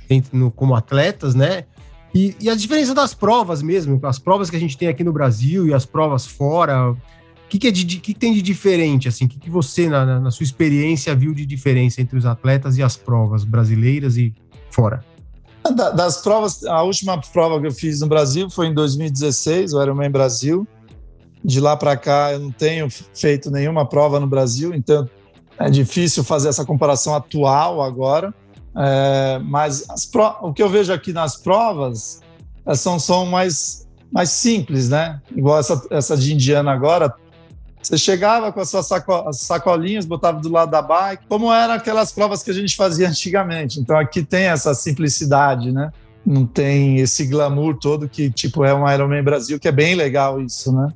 [0.10, 1.63] entre- no- como atletas, né?
[2.15, 5.12] E, e a diferença das provas mesmo, as provas que a gente tem aqui no
[5.12, 6.95] Brasil e as provas fora.
[7.47, 9.23] O que, que, é de, que tem de diferente, assim?
[9.25, 12.83] O que, que você, na- na- sua experiência, viu de diferença entre os atletas e
[12.83, 14.33] as provas brasileiras e
[14.69, 15.01] fora?
[15.73, 19.81] Da- Das provas, a última prova que eu fiz no Brasil foi em 2016, o
[19.81, 20.67] Ironman Brasil.
[21.43, 25.10] De lá para cá, eu não tenho feito nenhuma prova no Brasil, então
[25.57, 28.33] é difícil fazer essa comparação atual agora.
[28.75, 29.86] É, mas
[30.41, 32.19] o que eu vejo aqui nas provas
[32.65, 35.21] elas são, são mais, mais simples, né?
[35.33, 37.13] Igual essa, essa de Indiana agora.
[37.88, 41.73] Você chegava com as suas saco- as sacolinhas, botava do lado da bike, como eram
[41.76, 43.80] aquelas provas que a gente fazia antigamente.
[43.80, 45.89] Então aqui tem essa simplicidade, né?
[46.26, 50.41] Não tem esse glamour todo que, tipo, é um Ironman Brasil, que é bem legal
[50.41, 50.89] isso, né?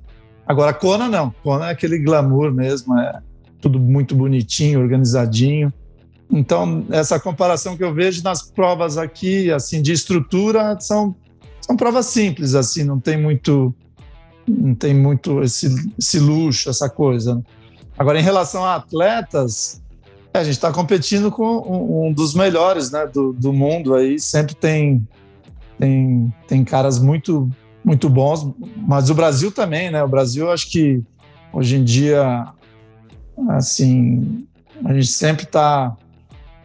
[0.45, 1.33] Agora, Kona não.
[1.41, 3.21] Kona é aquele glamour mesmo, é
[3.61, 5.71] tudo muito bonitinho, organizadinho.
[6.29, 11.15] Então, essa comparação que eu vejo nas provas aqui, assim, de estrutura, são,
[11.61, 13.73] são provas simples, assim, não tem muito
[14.51, 17.35] não tem muito esse, esse luxo, essa coisa.
[17.35, 17.41] né?
[17.97, 19.81] Agora, em relação a atletas,
[20.33, 24.19] é, a gente está competindo com um, um dos melhores né, do, do mundo aí,
[24.19, 25.05] sempre tem,
[25.77, 27.49] tem, tem caras muito,
[27.83, 30.03] muito bons, mas o Brasil também, né?
[30.03, 31.03] O Brasil, acho que
[31.51, 32.47] hoje em dia,
[33.49, 34.47] assim,
[34.85, 35.95] a gente sempre está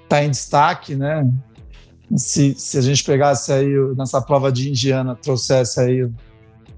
[0.09, 1.29] tá em destaque, né?
[2.16, 6.09] Se, se a gente pegasse aí nessa prova de Indiana, trouxesse aí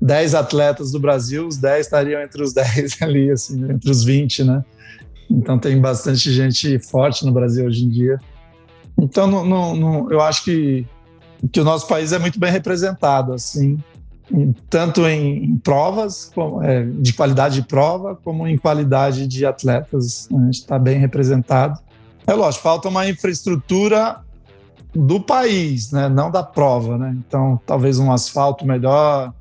[0.01, 3.75] 10 atletas do Brasil, os 10 estariam entre os 10 ali, assim, né?
[3.75, 4.65] entre os 20, né?
[5.31, 8.19] Então tem bastante gente forte no Brasil hoje em dia.
[8.99, 10.87] Então não, não- não- eu acho que,
[11.53, 13.79] que o nosso país é muito bem representado, assim,
[14.69, 16.31] tanto em, provas,
[16.63, 20.29] é, de qualidade de prova, como em qualidade de atletas.
[20.31, 21.79] A gente está bem representado.
[22.27, 24.19] É lógico, falta uma infraestrutura
[24.95, 26.09] do país, né?
[26.09, 26.99] não da prova.
[26.99, 27.17] Né?
[27.27, 29.33] Então, talvez um asfalto melhor,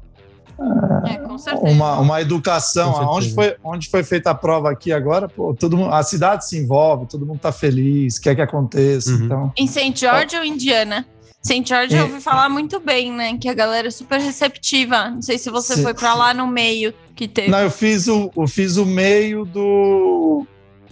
[0.59, 1.65] É, certeza.
[1.71, 2.91] uma, uma educação.
[3.11, 6.57] Onde foi, onde foi feita a prova aqui agora, pô, todo mundo, a cidade se
[6.57, 9.11] envolve, todo mundo está feliz, quer que aconteça.
[9.11, 9.25] Uhum.
[9.25, 9.93] Então, Em St.
[9.95, 11.05] George ou Indiana?
[11.43, 11.63] St.
[11.65, 12.03] George eu É.
[12.03, 13.37] ouvi falar muito bem, né?
[13.37, 15.09] Que a galera é super receptiva.
[15.11, 16.17] Não sei se você Sim, foi pra sim.
[16.17, 17.49] lá no meio que teve.
[17.49, 20.45] não, eu fiz o, eu fiz o meio do,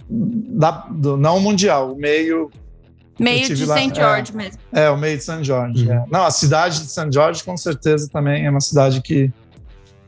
[0.08, 2.50] da, do não mundial, o meio
[3.18, 3.94] Meio de lá- St.
[3.94, 4.58] George mesmo.
[4.72, 5.42] É, o meio de St.
[5.42, 5.86] George.
[5.86, 5.92] Uhum.
[5.94, 6.04] é.
[6.10, 7.08] Não, a cidade de St.
[7.10, 9.30] George, com certeza, também é uma cidade que,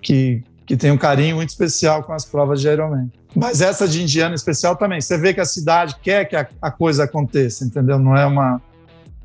[0.00, 3.10] que, que tem um carinho muito especial com as provas de Ironman.
[3.34, 5.00] Mas essa de Indiana especial também.
[5.00, 7.98] Você vê que a cidade quer que a, a coisa aconteça, entendeu?
[7.98, 8.60] Não é uma.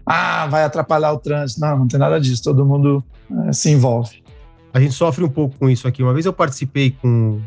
[0.06, 1.62] Ah, vai atrapalhar o trânsito.
[1.62, 2.44] Não, não tem nada disso.
[2.44, 3.04] Todo mundo
[3.48, 4.22] eh, se envolve.
[4.74, 6.04] A gente sofre um pouco com isso aqui.
[6.04, 7.40] Uma vez eu participei com,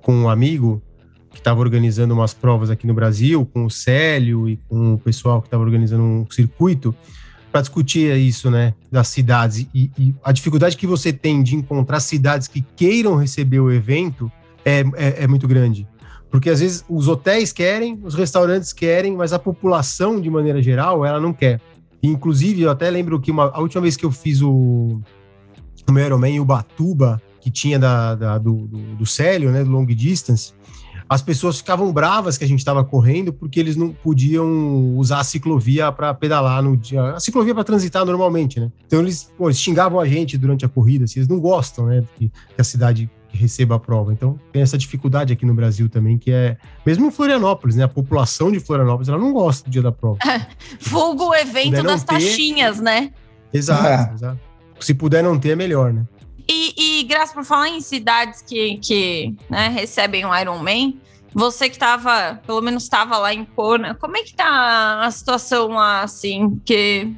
[0.00, 0.80] com um amigo
[1.30, 5.40] que estava organizando umas provas aqui no Brasil, com o Célio e com o pessoal
[5.40, 6.94] que estava organizando um circuito,
[7.50, 9.66] para discutir isso, né, das cidades.
[9.74, 14.30] E, e a dificuldade que você tem de encontrar cidades que queiram receber o evento
[14.64, 15.86] é, é, é muito grande.
[16.30, 21.04] Porque às vezes os hotéis querem, os restaurantes querem, mas a população, de maneira geral,
[21.04, 21.58] ela não quer.
[22.02, 25.00] Inclusive, eu até lembro que uma, a última vez que eu fiz o,
[25.88, 29.70] o meu Ironman em Ubatuba, que tinha da, da- do, do, do Célio, né, do
[29.70, 30.52] Long Distance,
[31.08, 34.46] as pessoas ficavam bravas que a gente estava correndo porque eles não podiam
[34.96, 37.12] usar a ciclovia para pedalar no dia.
[37.12, 38.70] A ciclovia para transitar normalmente, né?
[38.86, 42.04] Então eles, pô, eles xingavam a gente durante a corrida, assim, eles não gostam, né,
[42.16, 44.12] que, que a cidade receba a prova.
[44.12, 47.84] Então tem essa dificuldade aqui no Brasil também, que é mesmo em Florianópolis, né?
[47.84, 50.18] A população de Florianópolis ela não gosta do dia da prova.
[50.80, 53.12] Vulgo o evento das ter- taxinhas, né?
[53.52, 54.14] Exato, É.
[54.14, 54.38] exato.
[54.80, 56.06] Se puder não ter, é melhor, né?
[56.48, 60.94] E, e Graça, por falar em cidades que, que né, recebem o Iron Man,
[61.34, 65.68] você que estava, pelo menos estava lá em Kona, como é que tá a situação
[65.68, 66.60] lá, assim?
[66.64, 67.12] Que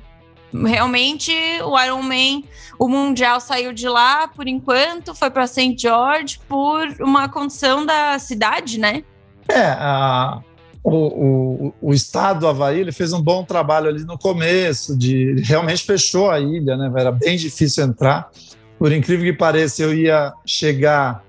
[0.53, 2.43] realmente o Iron Man,
[2.79, 5.77] o Mundial saiu de lá por enquanto, foi para St.
[5.79, 9.05] George por uma condição da cidade, né?
[9.49, 10.41] É, a-
[10.83, 15.41] o, o, o estado do Havaí ele fez um bom trabalho ali no começo, de
[15.43, 16.91] realmente fechou a ilha, né?
[16.97, 18.31] Era bem difícil entrar.
[18.81, 21.23] Por incrível que pareça, eu ia chegar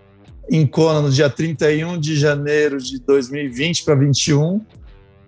[0.50, 4.62] em Kona no dia 31 de janeiro de 2020 para 21,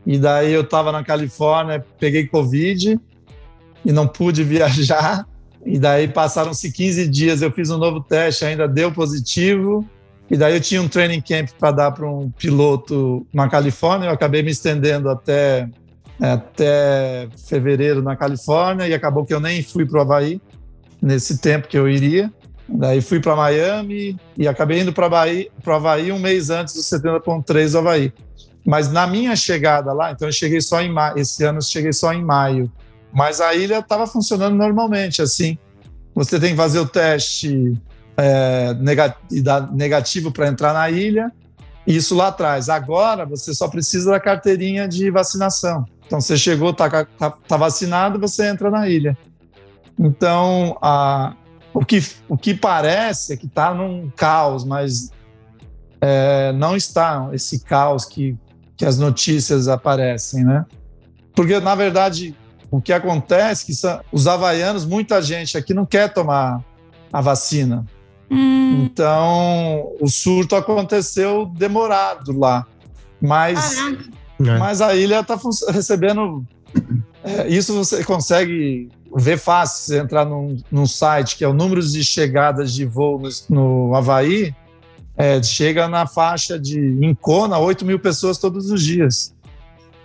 [0.07, 2.97] e daí eu estava na Califórnia, peguei Covid
[3.83, 5.27] e não pude viajar.
[5.65, 9.85] E daí passaram-se 15 dias, eu fiz um novo teste, ainda deu positivo.
[10.31, 14.07] E daí eu tinha um training camp para dar para um piloto na Califórnia.
[14.07, 15.69] Eu acabei me estendendo até,
[16.21, 20.41] até fevereiro na Califórnia e acabou que eu nem fui para o Havaí
[21.03, 22.31] nesse tempo que eu iria.
[22.67, 27.71] Daí fui para Miami e acabei indo para o Havaí um mês antes do 70.3
[27.71, 28.13] do Havaí.
[28.65, 31.19] Mas na minha chegada lá, então eu cheguei só em maio.
[31.19, 32.71] Esse ano eu cheguei só em maio.
[33.11, 35.57] Mas a ilha estava funcionando normalmente, assim.
[36.15, 37.73] Você tem que fazer o teste
[38.15, 38.73] é,
[39.73, 41.31] negativo para entrar na ilha.
[41.85, 42.69] Isso lá atrás.
[42.69, 45.85] Agora você só precisa da carteirinha de vacinação.
[46.07, 49.17] Então você chegou, está tá, tá vacinado, você entra na ilha.
[49.97, 51.33] Então a,
[51.73, 55.11] o, que, o que parece é que está num caos, mas
[56.01, 58.37] é, não está esse caos que,
[58.75, 60.65] que as notícias aparecem, né?
[61.35, 62.35] Porque na verdade
[62.69, 66.59] o que acontece é que são- os havaianos, muita gente aqui não quer tomar
[67.11, 67.85] a vacina.
[68.31, 72.65] Hum, Então, o surto aconteceu demorado lá.
[73.21, 74.03] Mas, caraca.
[74.43, 74.57] É.
[74.57, 75.37] mas a ilha está
[75.71, 76.43] recebendo.
[77.23, 79.85] É, isso você consegue ver fácil.
[79.85, 83.95] Você entrar num, num site que é o número de chegadas de voo no, no
[83.95, 84.53] Havaí,
[85.15, 86.79] é, chega na faixa de.
[86.79, 89.33] Em Kona, 8 mil pessoas todos os dias.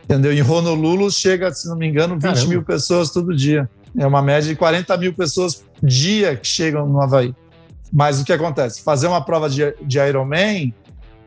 [0.05, 0.33] Entendeu?
[0.33, 2.47] Em Honolulu chega, se não me engano, 20 Caramba.
[2.47, 3.69] mil pessoas todo dia.
[3.97, 7.35] É uma média de 40 mil pessoas dia que chegam no Havaí.
[7.93, 8.83] Mas o que acontece?
[8.83, 10.73] Fazer uma prova de, de Ironman,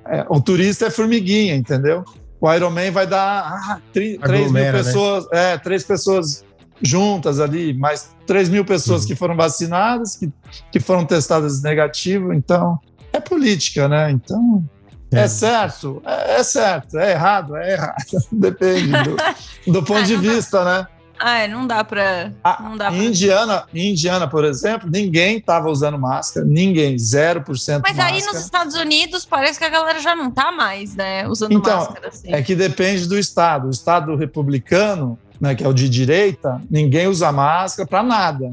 [0.05, 2.03] é, o turista é formiguinha, entendeu?
[2.41, 4.71] O Ironman vai dar ah, tri- 3 mil né?
[4.71, 6.43] pessoas, é, três pessoas
[6.81, 9.07] juntas ali, mais 3 mil pessoas Uhum.
[9.09, 10.31] que foram vacinadas, que,
[10.71, 12.33] que foram testadas negativo.
[12.33, 12.79] Então,
[13.13, 14.09] é política, né?
[14.09, 14.65] Então,
[15.13, 15.27] é, É.
[15.27, 17.95] certo, é, é certo, é errado, é errado.
[18.31, 20.87] Depende do, do ponto de vista, né?
[21.23, 22.31] Ai, não dá pra.
[22.43, 27.81] Ah, Não dá em pra- Indiana, Indiana, por exemplo, ninguém estava usando máscara, ninguém, 0%
[27.83, 28.15] Mas máscara.
[28.15, 31.27] aí nos Estados Unidos parece que a galera já não tá mais, né?
[31.27, 32.07] Usando Então, máscara.
[32.07, 32.33] Assim.
[32.33, 33.67] É que depende do estado.
[33.67, 38.51] O estado republicano, né, que é o de direita, ninguém usa máscara para nada.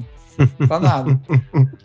[0.68, 1.20] Para nada.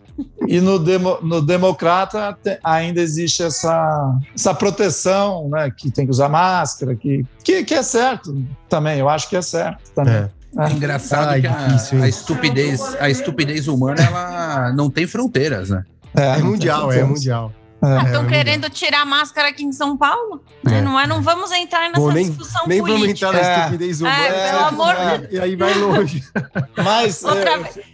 [0.46, 6.10] E no, demo, no democrata te- ainda existe essa, essa proteção, né, que tem que
[6.12, 8.32] usar máscara, que, que, que é certo
[8.68, 9.00] também.
[9.00, 10.14] Eu acho que é certo também.
[10.14, 10.30] É.
[10.58, 15.70] É engraçado Ai, que a, difícil, a estupidez, a estupidez humana ela não tem fronteiras,
[15.70, 15.84] né?
[16.14, 17.52] É não mundial, é mundial.
[17.82, 18.04] É.
[18.06, 20.42] Estão é querendo tirar a máscara aqui em São Paulo?
[20.66, 20.80] É.
[20.80, 23.26] Não, é, não vamos entrar nessa Bom, nem- discussão Nem vamos política.
[23.28, 23.58] entrar na É.
[23.58, 24.16] estupidez humana.
[24.26, 24.94] É, pelo amor
[25.28, 26.24] de E aí vai longe.
[26.76, 27.84] Mas Outra é,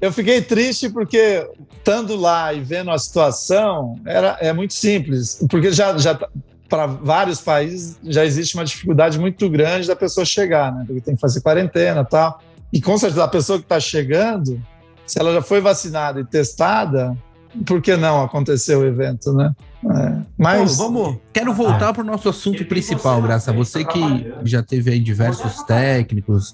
[0.00, 1.48] eu fiquei triste porque,
[1.78, 5.38] estando lá e vendo a situação, era, é muito simples.
[5.50, 6.28] Porque já, já tá-
[6.68, 10.84] para vários países já existe uma dificuldade muito grande da pessoa chegar, né?
[10.86, 12.40] Porque tem que fazer quarentena e tal.
[12.72, 14.60] E com certeza a pessoa que está chegando,
[15.06, 17.16] se ela já foi vacinada e testada,
[17.64, 19.54] por que não acontecer o evento, né?
[19.84, 21.16] É, mas Bom, vamos.
[21.32, 23.52] Quero voltar para o nosso assunto principal, Graça.
[23.52, 24.00] Você que
[24.42, 26.52] já teve aí diversos técnicos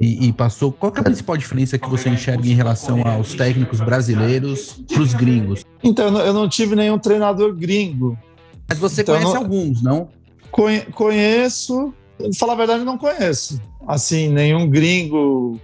[0.00, 0.70] e, e passou.
[0.70, 5.14] Qual é a principal diferença que você enxerga em relação aos técnicos brasileiros para os
[5.14, 5.64] gringos?
[5.82, 8.18] então eu não tive nenhum treinador gringo.
[8.68, 10.08] Mas você Então, conhece não- alguns, não?
[10.50, 11.92] Conhe- Conheço,
[12.38, 13.60] falar a verdade, não conheço.
[13.86, 15.60] Assim, nenhum gringo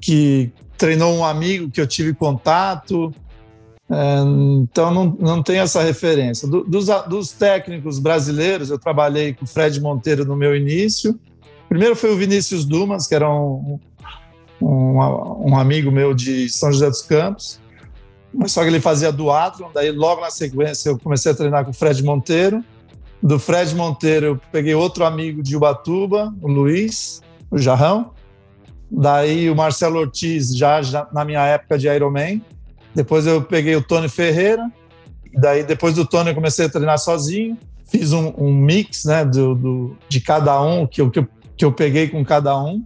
[0.00, 3.12] que treinou um amigo que eu tive contato.
[3.90, 4.20] É,
[4.62, 6.48] então, não, não tenho essa referência.
[6.48, 11.18] Do- dos, dos técnicos brasileiros, eu trabalhei com o Fred Monteiro no meu início.
[11.68, 13.78] Primeiro foi o Vinícius Dumas, que era um,
[14.60, 17.60] um, um amigo meu de São José dos Campos.
[18.34, 21.70] Mas só que ele fazia duatlon, daí logo na sequência eu comecei a treinar com
[21.70, 22.64] o Fred Monteiro.
[23.22, 27.20] Do Fred Monteiro, eu peguei outro amigo de Ubatuba, o Luiz,
[27.50, 28.10] o Jarrão.
[28.90, 32.42] Daí o Marcelo Ortiz, já, já na minha época de Ironman.
[32.94, 34.70] Depois eu peguei o Tony Ferreira.
[35.34, 37.56] Daí depois do Tony eu comecei a treinar sozinho.
[37.86, 41.64] Fiz um, um mix né, do, do- de cada um, que eu, que, eu, que
[41.64, 42.82] eu peguei com cada um.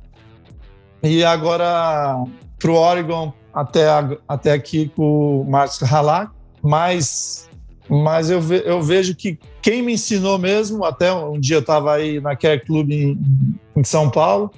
[1.02, 2.16] E agora
[2.58, 6.30] para o Oregon, até, a- até aqui com o Marcos Halak.
[6.62, 7.48] Mas,
[7.88, 11.94] mas eu, ve- eu vejo que quem me ensinou mesmo, até um dia eu estava
[11.94, 13.18] aí na Care Club em,
[13.74, 14.50] em São Paulo,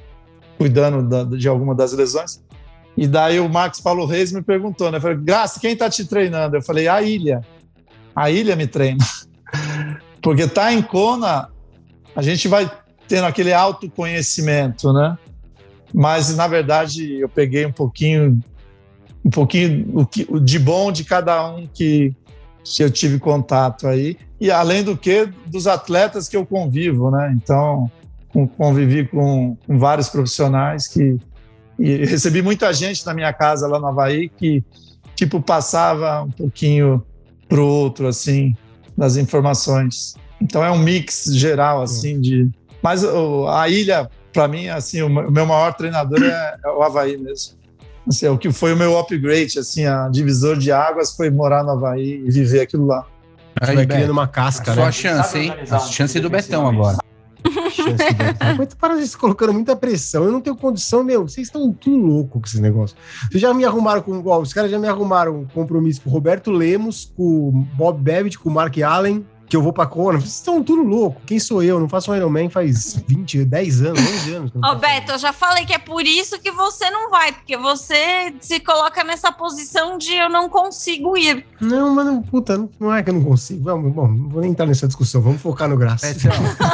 [0.59, 2.43] cuidando da- de alguma das lesões.
[2.97, 4.99] E daí o Marcos Paulo Reis me perguntou, né?
[4.99, 6.57] Falei, Graça, quem está te treinando?
[6.57, 7.41] Eu falei, a Ilha.
[8.17, 9.05] A Ilha me treina.
[10.21, 11.49] Porque tá em Kona,
[12.17, 12.69] a gente vai
[13.07, 15.17] tendo aquele autoconhecimento, né?
[15.95, 18.39] Mas, na verdade, eu peguei um pouquinho
[19.29, 22.15] um pouquinho o que, de bom de cada um que,
[22.65, 24.17] que eu tive contato aí.
[24.41, 27.37] E além do que, dos atletas que eu convivo, né?
[27.37, 27.91] Então,
[28.57, 31.19] convivi com, com vários profissionais que.
[31.79, 34.65] E recebi muita gente na minha casa lá no Havaí que,
[35.15, 37.05] tipo, passava um pouquinho
[37.49, 38.55] pro outro, assim,
[38.97, 40.15] das informações.
[40.41, 42.49] Então é um mix geral, assim, de.
[42.83, 47.19] Mas o- a ilha, para mim, assim, o meu maior treinador é, é o Havaí
[47.19, 47.58] mesmo.
[48.09, 51.63] Assim, é o que foi o meu upgrade, assim, a divisor de águas foi morar
[51.63, 53.07] no Havaí e viver aquilo lá.
[53.61, 54.93] Aí, vai criando uma casca, só a né?
[54.93, 55.53] chance, hein?
[55.71, 56.99] A chance do Betão agora.
[57.71, 58.55] Chance do Betão.
[58.57, 60.25] Mas para vocês colocando muita pressão.
[60.25, 61.29] Eu não tenho condição, meu.
[61.29, 62.97] Vocês estão tudo louco com esse negócio.
[63.29, 64.23] Vocês já me arrumaram com.
[64.25, 68.01] Ó, os caras já me arrumaram um compromisso com o Roberto Lemos, com o Bob
[68.01, 70.19] Bevitt, com o Mark Allen, que eu vou pra Kona.
[70.21, 71.21] Vocês estão tudo louco.
[71.27, 71.81] Quem sou eu?
[71.81, 74.53] Não faço um Ironman faz 20, 10 anos, 11 anos.
[74.63, 78.35] faço Beto, eu já falei que é por isso que você não vai, porque você
[78.41, 81.47] se coloca nessa posição de eu não consigo ir.
[81.61, 83.65] Não, mas não, puta, não- não é que eu não consigo.
[83.65, 85.21] Vamos, bom, não vou nem entrar nessa discussão.
[85.23, 86.13] Vamos focar no graça.
[86.13, 86.31] Betão,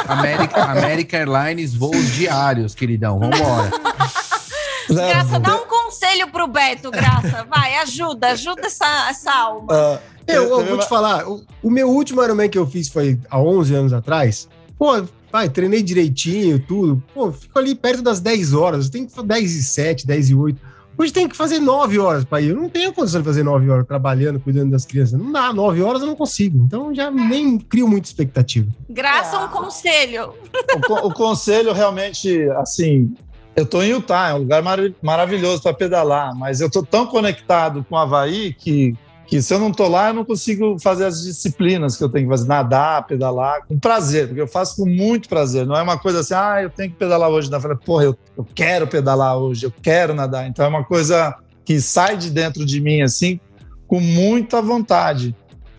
[0.07, 3.19] América, América Airlines, voos diários, queridão.
[3.19, 3.71] Vambora.
[4.87, 7.45] Graça, dá um conselho pro Beto, Graça.
[7.49, 9.67] Vai, ajuda, ajuda essa, essa alma.
[9.71, 12.89] Ah, Eu, eu teve vou te falar, o, o meu último Ironman que eu fiz
[12.89, 14.47] foi há 11 anos atrás.
[14.77, 17.01] Pô, vai, treinei direitinho, tudo.
[17.13, 18.85] Pô, fico ali perto das 10 horas.
[18.85, 20.75] Eu tenho que fazer 10 e 7, 10 e 8.
[20.97, 22.49] Hoje tem que fazer 9 horas para ir.
[22.51, 25.19] Eu não tenho condição de fazer 9 horas trabalhando, cuidando das crianças.
[25.19, 26.63] Não dá, 9 horas eu não consigo.
[26.65, 28.71] Então já nem crio muita expectativa.
[28.89, 30.33] Graça, um conselho.
[30.89, 33.13] o, o conselho realmente, assim,
[33.55, 37.07] eu tô em Utah, é um lugar mar- maravilhoso para pedalar, mas eu tô tão
[37.07, 38.93] conectado com o Havaí que,
[39.27, 42.25] que se eu não tô lá, eu não consigo fazer as disciplinas que eu tenho
[42.25, 45.97] que fazer, nadar, pedalar, com prazer, porque eu faço com muito prazer, não é uma
[45.97, 48.87] coisa assim, ah, eu tenho que pedalar hoje, não, eu falei, porra, eu, eu quero
[48.87, 53.01] pedalar hoje, eu quero nadar, então é uma coisa que sai de dentro de mim,
[53.01, 53.39] assim,
[53.87, 55.35] com muita vontade.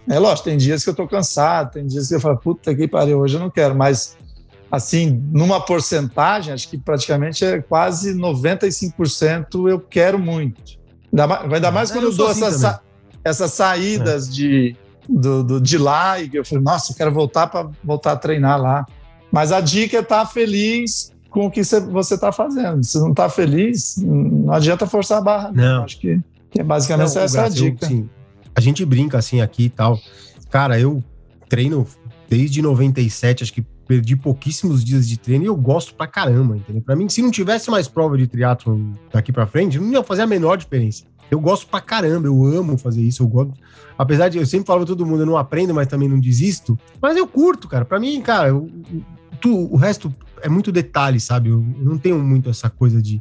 [0.08, 2.88] É lógico, tem dias que eu tô cansado, tem dias que eu falo, puta que
[2.88, 4.16] pariu, hoje eu não quero, mas
[4.70, 10.60] assim, numa porcentagem, acho que praticamente é quase 95% eu quero muito.
[11.12, 12.80] Ainda mais, ainda mais É, quando eu eu dou assim essas, sa-
[13.24, 14.76] essas saídas de,
[15.08, 18.60] do, do- de lá e eu falei, nossa, eu quero voltar para voltar a treinar
[18.60, 18.84] lá.
[19.32, 22.82] Mas a dica é estar feliz com o que cê- você está fazendo.
[22.84, 25.52] Se não está feliz, não adianta forçar a barra.
[25.52, 25.84] Não.
[25.84, 27.86] Acho que, que é basicamente Não, essa é a dica.
[27.86, 28.08] assim,
[28.54, 29.98] a gente brinca assim aqui e tal.
[30.50, 31.02] Cara, eu
[31.48, 31.86] treino
[32.28, 36.82] desde 97, acho que perdi pouquíssimos dias de treino e eu gosto pra caramba, entendeu?
[36.82, 40.22] Pra mim, se não tivesse mais prova de triatlo daqui pra frente, não ia fazer
[40.22, 41.04] a menor diferença.
[41.30, 43.52] Eu gosto pra caramba, eu amo fazer isso, eu gosto.
[43.98, 46.78] Apesar de eu sempre falo pra todo mundo, eu não aprendo, mas também não desisto.
[47.00, 47.84] Mas eu curto, cara.
[47.84, 48.68] Pra mim, cara, eu-
[49.40, 51.48] tu- o resto é muito detalhe, sabe?
[51.48, 53.20] Eu, eu não tenho muito essa coisa de.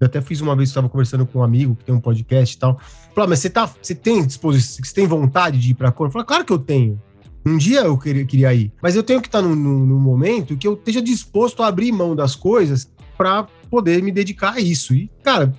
[0.00, 2.58] Eu até fiz uma vez, estava conversando com um amigo que tem um podcast e
[2.58, 2.78] tal.
[3.14, 6.06] Falei, ah, mas você, tá, você tem disposição, você tem vontade de ir pra cor?
[6.06, 7.00] Eu falei, claro que eu tenho.
[7.44, 10.66] Um dia eu queria, queria ir, mas eu tenho que estar num, num, momento que
[10.66, 14.94] eu esteja disposto a abrir mão das coisas para poder me dedicar a isso.
[14.94, 15.52] E, cara,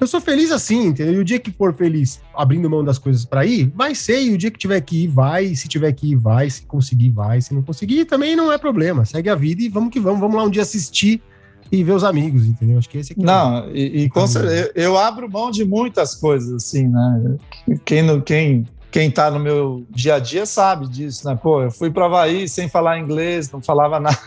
[0.00, 1.14] eu sou feliz assim, entendeu?
[1.14, 4.22] E o dia que for feliz abrindo mão das coisas para ir, vai ser.
[4.22, 5.54] E o dia que tiver que ir, vai.
[5.54, 6.48] Se tiver que ir, vai.
[6.48, 7.40] Se conseguir, vai.
[7.40, 9.04] Se não conseguir, também não é problema.
[9.04, 10.20] Segue a vida e vamos que vamos.
[10.20, 11.22] Vamos lá um dia assistir
[11.70, 12.78] e ver os amigos, entendeu?
[12.78, 15.64] Acho que esse aqui é Não, e, e com certeza, eu, eu abro mão de
[15.64, 17.36] muitas coisas, assim, né?
[17.84, 21.38] Quem, no- quem, quem tá no meu dia a dia sabe disso, né?
[21.40, 24.18] Pô, eu fui para Havaí sem falar inglês, não falava nada.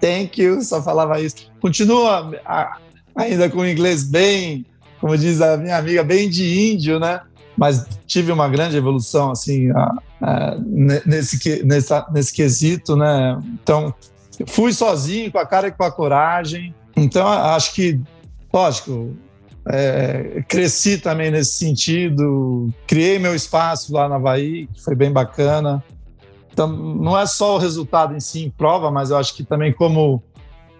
[0.00, 1.36] Thank you, só falava isso.
[1.60, 2.78] Continua a-
[3.16, 4.64] ainda com o inglês bem,
[5.00, 7.20] como diz a minha amiga, bem de índio, né?
[7.56, 13.38] Mas tive uma grande evolução, assim, a- a- ne- nesse, nessa, nesse quesito, né?
[13.62, 13.92] Então,
[14.46, 16.74] fui sozinho, com a cara e com a coragem.
[16.96, 18.00] Então, acho que,
[18.52, 19.16] lógico,
[19.66, 25.82] é, cresci também nesse sentido, criei meu espaço lá na Havaí, que foi bem bacana.
[26.52, 29.72] Então, não é só o resultado em si em prova, mas eu acho que também
[29.72, 30.22] como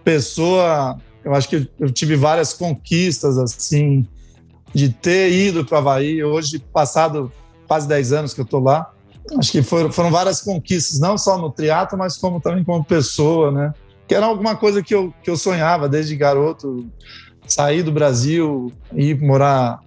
[0.03, 4.05] pessoa, eu acho que eu tive várias conquistas, assim,
[4.73, 6.23] de ter ido para Havaí.
[6.23, 7.31] Hoje, passado
[7.67, 8.91] quase 10 anos que eu estou lá,
[9.39, 13.51] acho que foram, foram várias conquistas, não só no triatlo, mas como também como pessoa,
[13.51, 13.73] né?
[14.07, 16.85] Que era alguma coisa que eu, que eu sonhava desde garoto,
[17.47, 19.79] sair do Brasil e ir morar.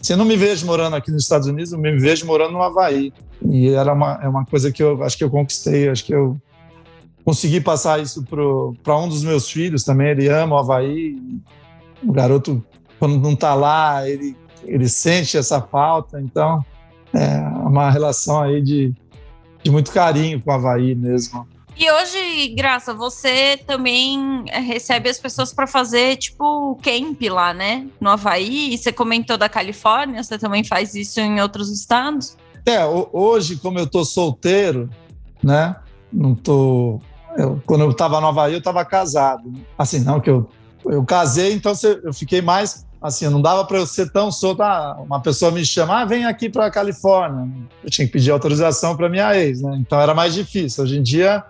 [0.00, 2.62] Se eu não me vejo morando aqui nos Estados Unidos, eu me vejo morando no
[2.62, 3.12] Havaí.
[3.44, 6.36] E era uma, é uma coisa que eu acho que eu conquistei, acho que eu
[7.24, 8.24] consegui passar isso
[8.82, 10.08] para um dos meus filhos também.
[10.08, 11.16] Ele ama o Havaí.
[12.02, 12.64] O garoto,
[12.98, 16.20] quando não está lá, ele, ele sente essa falta.
[16.20, 16.64] Então,
[17.12, 18.94] é uma relação aí de,
[19.62, 21.46] de muito carinho com o Havaí mesmo.
[21.82, 27.86] E hoje, Graça, você também eh, recebe as pessoas para fazer, tipo, camp lá, né?
[27.98, 28.74] No Havaí.
[28.74, 32.36] E você comentou da Califórnia, você também faz isso em outros estados?
[32.66, 34.90] É, ho- hoje, como eu tô solteiro,
[35.42, 35.74] né?
[36.12, 37.00] Não tô.
[37.38, 39.50] eu- quando eu tava no Havaí, eu tava casado.
[39.78, 40.50] Assim, não que eu.
[40.84, 41.72] Eu casei, então
[42.04, 42.84] eu fiquei mais.
[43.00, 44.62] Assim, não dava para eu ser tão solto.
[44.62, 47.48] Ah, uma pessoa me chama, ah, vem aqui para Califórnia.
[47.82, 49.78] Eu tinha que pedir autorização para minha ex, né?
[49.80, 50.84] Então era mais difícil.
[50.84, 51.42] Hoje em dia,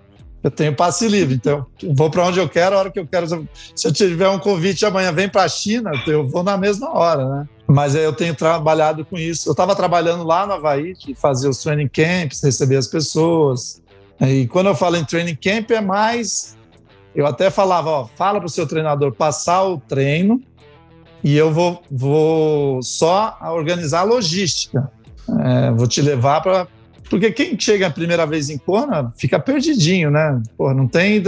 [0.43, 3.27] eu tenho passe livre, então vou para onde eu quero, a hora que eu quero.
[3.75, 7.29] Se eu tiver um convite amanhã, vem para a China, eu vou na mesma hora,
[7.29, 7.49] né?
[7.67, 9.49] Mas eu tenho trabalhado com isso.
[9.49, 13.81] Eu estava trabalhando lá no Havaí, de fazer os training camps, receber as pessoas.
[14.21, 16.57] E quando eu falo em training camp, é mais.
[17.15, 20.43] Eu até falava, ó, fala para o seu treinador passar o treino
[21.23, 24.91] e eu vou, vou só organizar a logística.
[25.45, 26.67] É, vou te levar para.
[27.11, 30.41] Porque quem chega a primeira vez em Kona fica perdidinho, né?
[30.57, 31.21] Pô, não tem.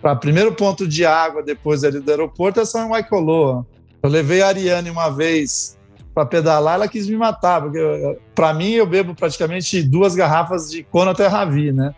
[0.00, 3.66] Para primeiro ponto de água depois ali do aeroporto é só em Waikoloa.
[4.00, 5.76] Eu levei a Ariane uma vez
[6.14, 7.78] para pedalar, ela quis me matar, porque
[8.34, 11.92] para mim eu bebo praticamente duas garrafas de Kona até Ravi, né?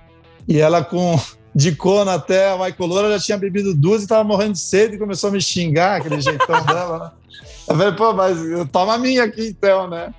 [0.49, 1.21] E ela com
[1.55, 4.99] de Kona até Waikoloa ela já tinha bebido duas e estava morrendo de sede e
[4.99, 7.11] começou a me xingar, aquele jeitão dela, né?
[7.69, 8.39] Eu falei, pô, mas
[8.73, 10.15] toma a minha aqui então, né?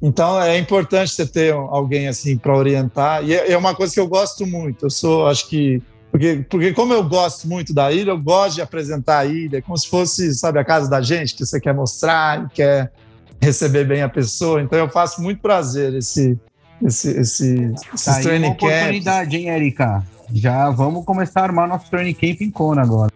[0.00, 3.24] Então é importante você ter alguém assim para orientar.
[3.24, 4.86] E é uma coisa que eu gosto muito.
[4.86, 8.62] Eu sou, acho que porque, porque como eu gosto muito da ilha, eu gosto de
[8.62, 12.46] apresentar a ilha como se fosse, sabe, a casa da gente, que você quer mostrar
[12.46, 12.92] e quer
[13.40, 14.62] receber bem a pessoa.
[14.62, 16.38] Então eu faço muito prazer esse,
[16.82, 18.62] esse, esse esses Tá training camps.
[18.64, 20.04] oportunidade, hein, Erika?
[20.32, 23.12] Já vamos começar a armar nosso training camp em Kona agora.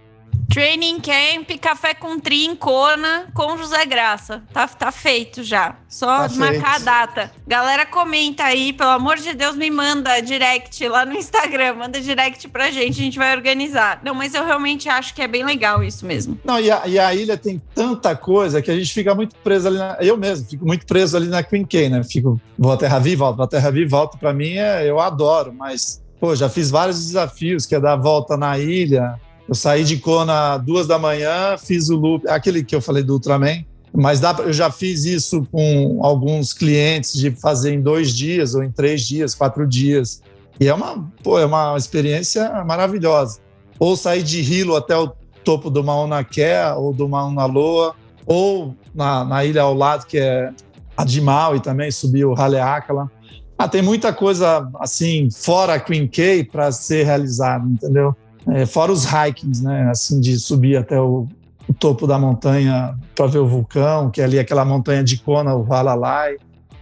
[0.50, 4.42] Training Camp, café com tri em Kona com José Graça.
[4.52, 5.76] Tá, tá feito já.
[5.88, 6.88] Só Tá marcar feito.
[6.88, 7.32] a data.
[7.46, 11.74] Galera, comenta aí, pelo amor de Deus, me manda direct lá no Instagram.
[11.74, 14.00] Manda direct pra gente, a gente vai organizar.
[14.04, 16.38] Não, mas eu realmente acho que é bem legal isso mesmo.
[16.44, 19.68] Não, e a, e a ilha tem tanta coisa que a gente fica muito preso
[19.68, 19.78] ali.
[19.78, 22.02] Na, eu mesmo fico muito preso ali na Queen né?
[22.04, 24.18] Fico, vou à Terra Viva, volto, vou à Terra Viva, volto.
[24.18, 27.96] Pra mim, é, eu adoro, mas, pô, já fiz vários desafios, que é dar a
[27.96, 29.18] volta na ilha.
[29.48, 33.14] Eu saí de Kona duas da manhã, fiz o loop, aquele que eu falei do
[33.14, 33.64] Ultraman.
[33.94, 38.62] Mas dá eu já fiz isso com alguns clientes de fazer em dois dias, ou
[38.62, 40.22] em três dias, quatro dias.
[40.58, 43.40] E é uma, pô, é uma experiência maravilhosa.
[43.78, 45.12] Ou sair de Hilo até o
[45.44, 50.18] topo do Mauna Kea ou do Mauna Loa, ou na, na ilha ao lado, que
[50.18, 50.50] é
[50.96, 53.10] a de Maui também, subir o Haleakala.
[53.58, 58.16] Ah, tem muita coisa assim, fora Queen Cay, para ser realizada, entendeu?
[58.48, 59.88] É, fora os hikings, né?
[59.90, 61.28] Assim, de subir até o,
[61.68, 65.54] o topo da montanha para ver o vulcão, que é ali aquela montanha de Kona,
[65.54, 66.36] o Valalai.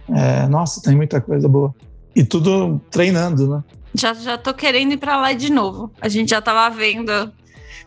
[0.09, 1.73] É, nossa, tem muita coisa boa.
[2.15, 3.63] E tudo treinando, né?
[3.93, 5.91] Já, já tô querendo ir pra lá de novo.
[6.01, 7.31] A gente já tava vendo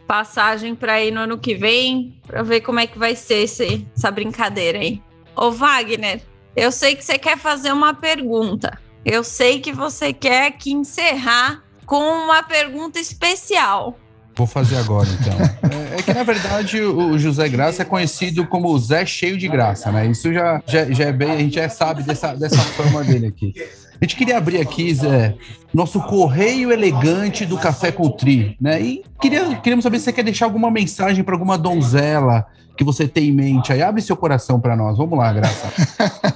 [0.07, 3.87] passagem pra ir no ano que vem, pra ver como é que vai ser esse,
[3.97, 5.03] essa brincadeira aí.
[5.37, 6.23] Ô, Wagner,
[6.55, 8.79] eu sei que você quer fazer uma pergunta.
[9.05, 13.97] eu sei que você quer que encerrar com uma pergunta especial.
[14.37, 15.35] Vou fazer agora, então.
[15.95, 19.49] É, é que, na verdade, o José Graça é conhecido como o Zé Cheio de
[19.49, 20.07] Graça, né?
[20.07, 23.55] Isso já, já, já é bem, a gente já sabe dessa, dessa fama dele aqui.
[24.01, 25.35] A gente queria abrir aqui, Zé,
[25.73, 28.81] nosso correio elegante do Café com Tri, né?
[28.83, 33.07] E queria, queríamos saber se você quer deixar alguma mensagem para alguma donzela que você
[33.07, 33.83] tem em mente aí.
[33.83, 34.99] Abre seu coração para nós.
[34.99, 35.73] Vamos lá, Graça.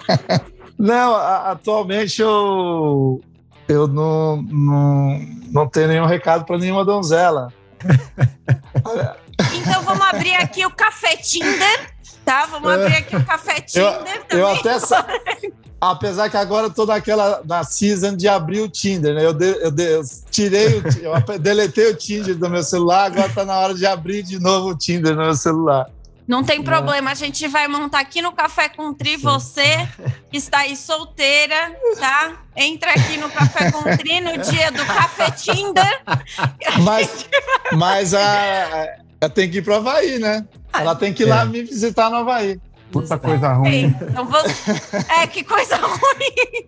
[0.78, 3.20] Não, a, atualmente eu,
[3.68, 5.20] eu não, não,
[5.52, 7.52] não tenho nenhum recado para nenhuma donzela.
[9.54, 11.92] Então vamos abrir aqui o Café Tinder,
[12.24, 12.46] tá?
[12.46, 14.44] Vamos abrir aqui o Café Tinder eu, também.
[14.44, 15.06] eu até sa...
[15.80, 19.24] Apesar que agora eu tô naquela na season de abrir o Tinder, né?
[19.24, 20.82] Eu, de, eu, de, eu tirei, o,
[21.32, 24.70] eu deletei o Tinder do meu celular, agora tá na hora de abrir de novo
[24.70, 25.88] o Tinder no meu celular.
[26.28, 29.16] Não tem problema, a gente vai montar aqui no Café com Tri.
[29.16, 29.88] Você
[30.30, 32.42] que está aí solteira, tá?
[32.54, 36.02] Entra aqui no Café com Tri no dia do Café Tinder.
[36.84, 37.26] Mas,
[37.72, 38.88] mas a,
[39.22, 40.44] a, tem que ir para o Havaí, né?
[40.72, 42.60] Ela tem que ir lá me visitar no Havaí.
[42.92, 43.96] Puta coisa ruim.
[44.00, 44.54] Então, você...
[45.20, 46.66] É, que coisa ruim.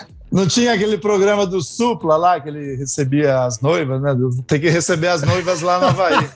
[0.32, 4.16] Não tinha aquele programa do Supla lá, que ele recebia as noivas, né?
[4.46, 6.30] Tem que receber as noivas lá no Havaí.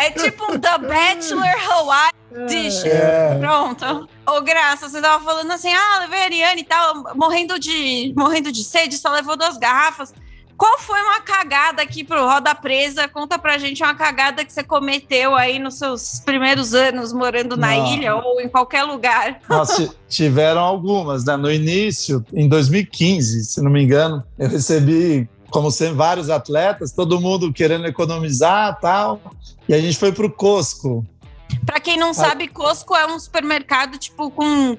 [0.00, 2.12] É tipo um The Bachelor Hawaii
[2.46, 2.84] Dish.
[2.84, 3.36] É.
[3.38, 4.08] Pronto.
[4.26, 8.52] Ô, Graça, você tava falando assim, ah, levei a Ariane e tal, morrendo de, morrendo
[8.52, 10.12] de sede, só levou duas garrafas.
[10.58, 13.06] Qual foi uma cagada aqui pro Roda Presa?
[13.06, 17.76] Conta pra gente uma cagada que você cometeu aí nos seus primeiros anos morando na
[17.76, 17.94] não.
[17.94, 19.40] ilha ou em qualquer lugar.
[19.48, 21.36] Nossa, tiveram algumas, né?
[21.36, 27.20] No início, em 2015, se não me engano, eu recebi como sempre, vários atletas, todo
[27.20, 29.20] mundo querendo economizar tal.
[29.68, 31.04] E a gente foi para o Costco.
[31.64, 34.76] Para quem não sabe, Costco é um supermercado tipo com,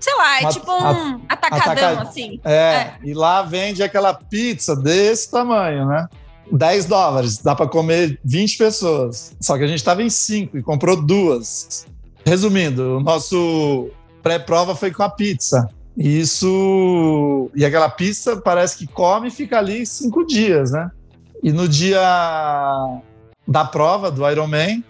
[0.00, 2.40] sei lá, é tipo um atacadão assim.
[2.44, 6.08] É, é, e lá vende aquela pizza desse tamanho, né?
[6.50, 9.36] 10 dólares, dá para comer 20 pessoas.
[9.40, 11.86] Só que a gente estava em 5 e comprou duas.
[12.24, 13.90] Resumindo, o nosso
[14.22, 15.68] pré-prova foi com a pizza.
[15.96, 17.50] Isso.
[17.54, 20.90] E aquela pizza parece que come e fica ali cinco dias, né?
[21.42, 22.00] E no dia
[23.46, 24.84] da prova do Ironman,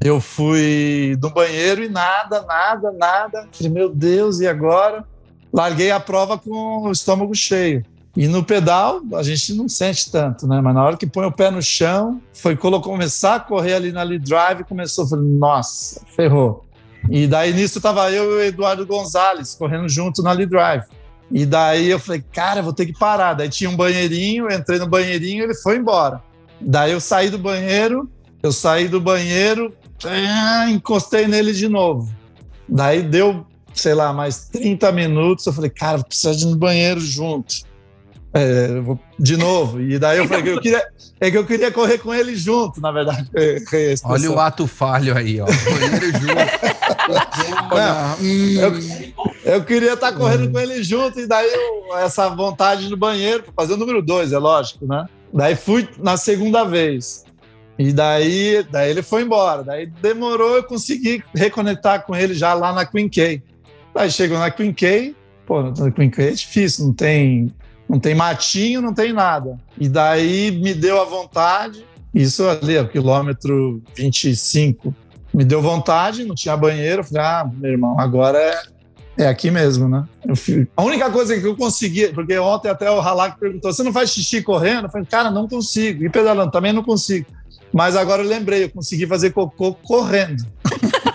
[0.00, 3.48] eu fui no banheiro e nada, nada, nada.
[3.52, 5.04] Falei, meu Deus, e agora?
[5.52, 7.82] Larguei a prova com o estômago cheio.
[8.16, 10.60] E no pedal, a gente não sente tanto, né?
[10.60, 14.02] Mas na hora que põe o pé no chão, foi começar a correr ali na
[14.02, 16.65] lead drive, começou, falei, nossa, ferrou.
[17.10, 20.84] E daí nisso tava eu e o Eduardo Gonzalez correndo junto na Lead Drive.
[21.30, 23.34] E daí eu falei, cara, vou ter que parar.
[23.34, 26.22] Daí tinha um banheirinho, entrei no banheirinho, ele foi embora.
[26.60, 28.08] Daí eu saí do banheiro,
[28.42, 32.12] eu saí do banheiro, ah, encostei nele de novo.
[32.68, 35.46] Daí deu, sei lá, mais 30 minutos.
[35.46, 37.66] Eu falei, cara, precisa de ir no banheiro junto.
[38.34, 38.68] É,
[39.18, 39.80] de novo.
[39.80, 40.84] E daí eu falei que eu queria,
[41.20, 43.30] é que eu queria correr com ele junto, na verdade.
[44.04, 45.46] Olha o ato falho aí, ó.
[45.46, 46.26] Junto.
[49.44, 53.44] eu, eu, queria estar correndo com ele junto, e daí eu, essa vontade no banheiro,
[53.54, 55.06] fazer o número dois, é lógico, né?
[55.32, 57.24] Daí fui na segunda vez.
[57.78, 59.62] E daí, daí ele foi embora.
[59.62, 63.42] Daí demorou, eu consegui reconectar com ele já lá na Queen K.
[63.94, 65.14] Daí chegou na Queen K,
[65.46, 67.52] pô, na Queen K é difícil, não tem,
[67.88, 69.58] não tem matinho, não tem nada.
[69.78, 71.84] E daí me deu a vontade,
[72.14, 74.94] isso ali, o quilômetro 25
[75.36, 77.00] me deu vontade, não tinha banheiro.
[77.00, 78.62] Eu falei, ah, meu irmão, agora é,
[79.24, 80.04] é aqui mesmo, né?
[80.34, 80.66] Fui...
[80.74, 84.10] A única coisa que eu consegui, porque ontem até o Halak perguntou: você não faz
[84.10, 84.86] xixi correndo?
[84.86, 86.04] Eu falei, cara, não consigo.
[86.04, 87.26] E pedalando também não consigo.
[87.70, 90.42] Mas agora eu lembrei, eu consegui fazer cocô correndo.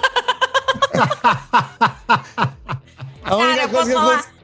[3.24, 4.40] A única cara, coisa que eu consegui.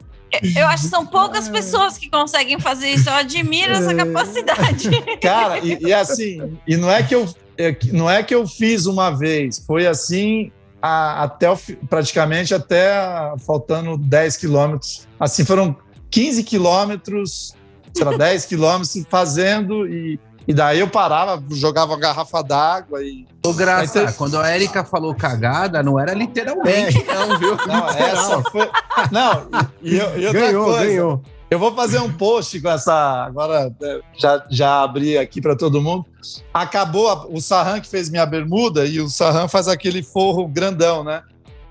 [0.54, 3.08] Eu acho que são poucas pessoas que conseguem fazer isso.
[3.08, 4.90] Eu admiro essa capacidade.
[5.22, 8.86] Cara, e, e assim, e não é que eu é não é que eu fiz
[8.86, 11.58] uma vez, foi assim a, até o,
[11.88, 15.08] praticamente até a, faltando 10 quilômetros.
[15.18, 15.76] Assim, foram
[16.10, 17.54] 15 quilômetros,
[17.92, 23.26] sei lá, 10 quilômetros fazendo e, e daí eu parava, jogava uma garrafa d'água e.
[23.44, 24.14] Ô, Graça, ter...
[24.14, 27.14] quando a Erika falou cagada, não era literalmente, é.
[27.14, 27.54] não, viu?
[27.66, 28.70] Não, essa foi.
[29.12, 29.46] Não,
[29.82, 31.22] e, e, e ganhou, coisa, ganhou.
[31.50, 33.26] Eu vou fazer um post com essa.
[33.26, 36.06] Agora é, já, já abri aqui para todo mundo.
[36.52, 41.04] Acabou a, o Sarran que fez minha bermuda e o Sarran faz aquele forro grandão,
[41.04, 41.22] né?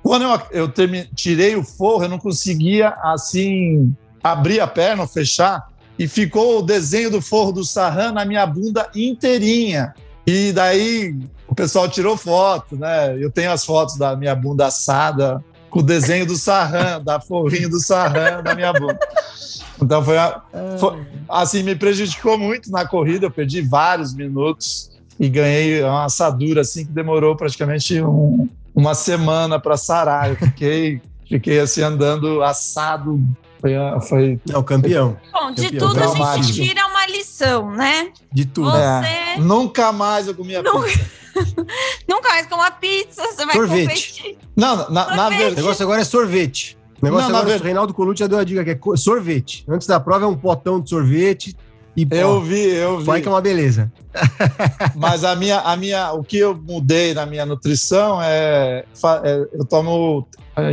[0.03, 3.91] Quando eu, eu termi, tirei o forro, eu não conseguia assim
[4.23, 5.67] abrir a perna, fechar,
[5.97, 9.93] e ficou o desenho do forro do Sarran na minha bunda inteirinha.
[10.25, 11.15] E daí
[11.47, 13.15] o pessoal tirou foto, né?
[13.17, 17.67] Eu tenho as fotos da minha bunda assada com o desenho do Sarran, da forrinha
[17.69, 18.99] do Sarran na minha boca.
[19.81, 20.41] Então foi, a-
[20.79, 20.97] foi-
[21.29, 26.85] assim, me prejudicou muito na corrida, eu perdi vários minutos e ganhei uma assadura assim
[26.85, 30.29] que demorou praticamente um- uma semana para sarar.
[30.29, 33.19] Eu fiquei, fiquei assim andando assado.
[33.67, 35.17] Foi, a- foi É o campeão.
[35.33, 35.89] Bom, de Campeão.
[35.89, 38.11] tudo a gente tira uma lição, né?
[38.31, 38.71] De tudo.
[38.71, 41.05] Você É, nunca mais eu comia Não- pizza.
[42.09, 43.87] nunca mais com uma pizza, você vai Sorvete.
[43.87, 44.37] competir.
[44.55, 45.25] Não, na, na Sorvete.
[45.25, 45.55] O verdade.
[45.57, 46.77] negócio agora é sorvete.
[47.01, 48.79] O negócio Não, na agora, ver- o Reinaldo Colucci já deu a dica que é
[48.97, 49.65] sorvete.
[49.67, 51.55] Antes da prova é um potão de sorvete
[51.95, 53.23] e pô, Eu vi, eu vai vi.
[53.23, 53.91] que é uma beleza.
[54.95, 58.85] Mas a minha, a minha, o que eu mudei na minha nutrição é,
[59.23, 60.25] é, eu tomo,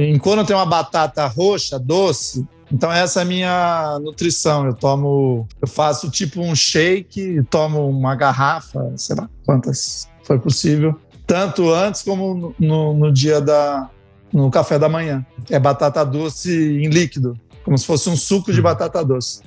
[0.09, 4.67] enquanto eu tenho uma batata roxa doce, então essa é a minha nutrição.
[4.67, 10.99] Eu tomo, eu faço tipo um shake, tomo uma garrafa, sei lá quantas foi possível,
[11.27, 13.89] tanto antes como no, no, dia da,
[14.33, 15.25] no café da manhã.
[15.51, 18.63] É batata doce em líquido, como se fosse um suco de Hum.
[18.63, 19.43] batata doce.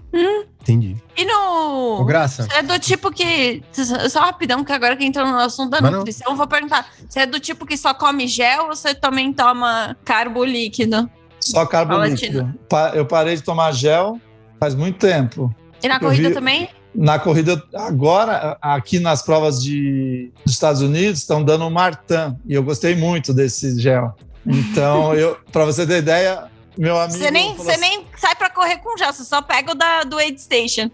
[0.61, 0.97] Entendi.
[1.15, 2.01] E no.
[2.01, 3.63] Ô, Graça, Você é do tipo que.
[4.09, 6.85] Só rapidão, que agora que entrou no assunto da nutrição, eu vou perguntar.
[7.07, 11.09] Você é do tipo que só come gel ou você também toma carbo líquido?
[11.51, 12.53] Só carbo Fala, líquido.
[12.69, 14.19] Pa- Eu parei de tomar gel
[14.59, 15.53] faz muito tempo.
[15.83, 16.69] E na corrida vi- também?
[16.95, 22.35] Na corrida, agora, aqui nas provas de, dos Estados Unidos, estão dando um Martan.
[22.47, 24.15] E eu gostei muito desse gel.
[24.45, 26.45] Então, eu, para você ter ideia,
[26.77, 27.17] meu amigo.
[27.19, 30.03] Você nem, você assim- nem sai pra correr com gel, você só pega o da,
[30.03, 30.89] do aid station.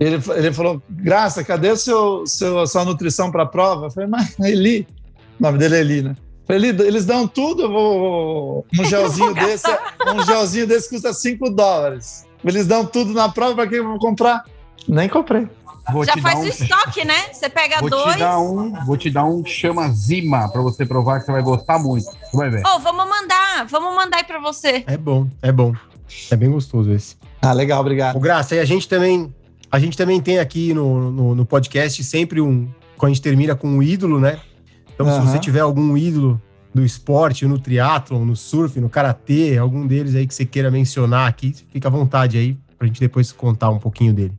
[0.00, 3.86] ele, ele falou: Graça, cadê o seu, seu, a sua nutrição para a prova?
[3.86, 4.86] Eu falei, mas Eli.
[5.38, 6.14] O nome dele é Eli, né?
[6.48, 8.66] Eles dão tudo, vou.
[8.78, 9.70] Um gelzinho desse,
[10.06, 12.26] um gelzinho desse custa 5 dólares.
[12.44, 14.44] Eles dão tudo na prova, para que eu vou comprar?
[14.88, 15.48] Nem comprei.
[15.92, 17.32] Vou Já faz dar o um, estoque, né?
[17.32, 18.12] Você pega vou dois.
[18.12, 21.42] te dar um, vou te dar um chama Zima para você provar que você vai
[21.42, 22.04] gostar muito.
[22.04, 22.62] Você vai ver.
[22.66, 24.84] Ô, vamos mandar, vamos mandar aí pra você.
[24.86, 25.72] é bom, é bom.
[26.30, 27.16] É bem gostoso esse.
[27.40, 28.16] Ah, legal, obrigado.
[28.16, 29.34] O Graça, e a gente também,
[29.70, 33.56] a gente também tem aqui no, no, no podcast sempre um, quando a gente termina
[33.56, 34.38] com um ídolo, né?
[34.94, 35.26] Então, se Aham.
[35.26, 36.40] você tiver algum ídolo
[36.74, 41.28] do esporte, no triatlon, no surf, no karatê, algum deles aí que você queira mencionar
[41.28, 44.32] aqui, fica à vontade aí pra gente depois contar um pouquinho dele.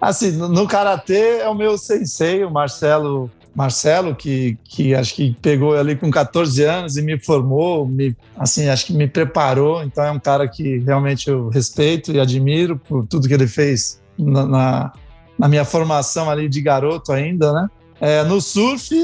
[0.00, 5.36] Assim, no, no karatê é o meu sensei, o Marcelo, Marcelo, que, que acho que
[5.42, 9.82] pegou ali com 14 anos e me formou, me, assim, acho que me preparou.
[9.82, 14.00] Então é um cara que realmente eu respeito e admiro por tudo que ele fez
[14.18, 14.92] na, na,
[15.38, 17.68] na minha formação ali de garoto ainda, né?
[18.00, 18.94] É, no surf,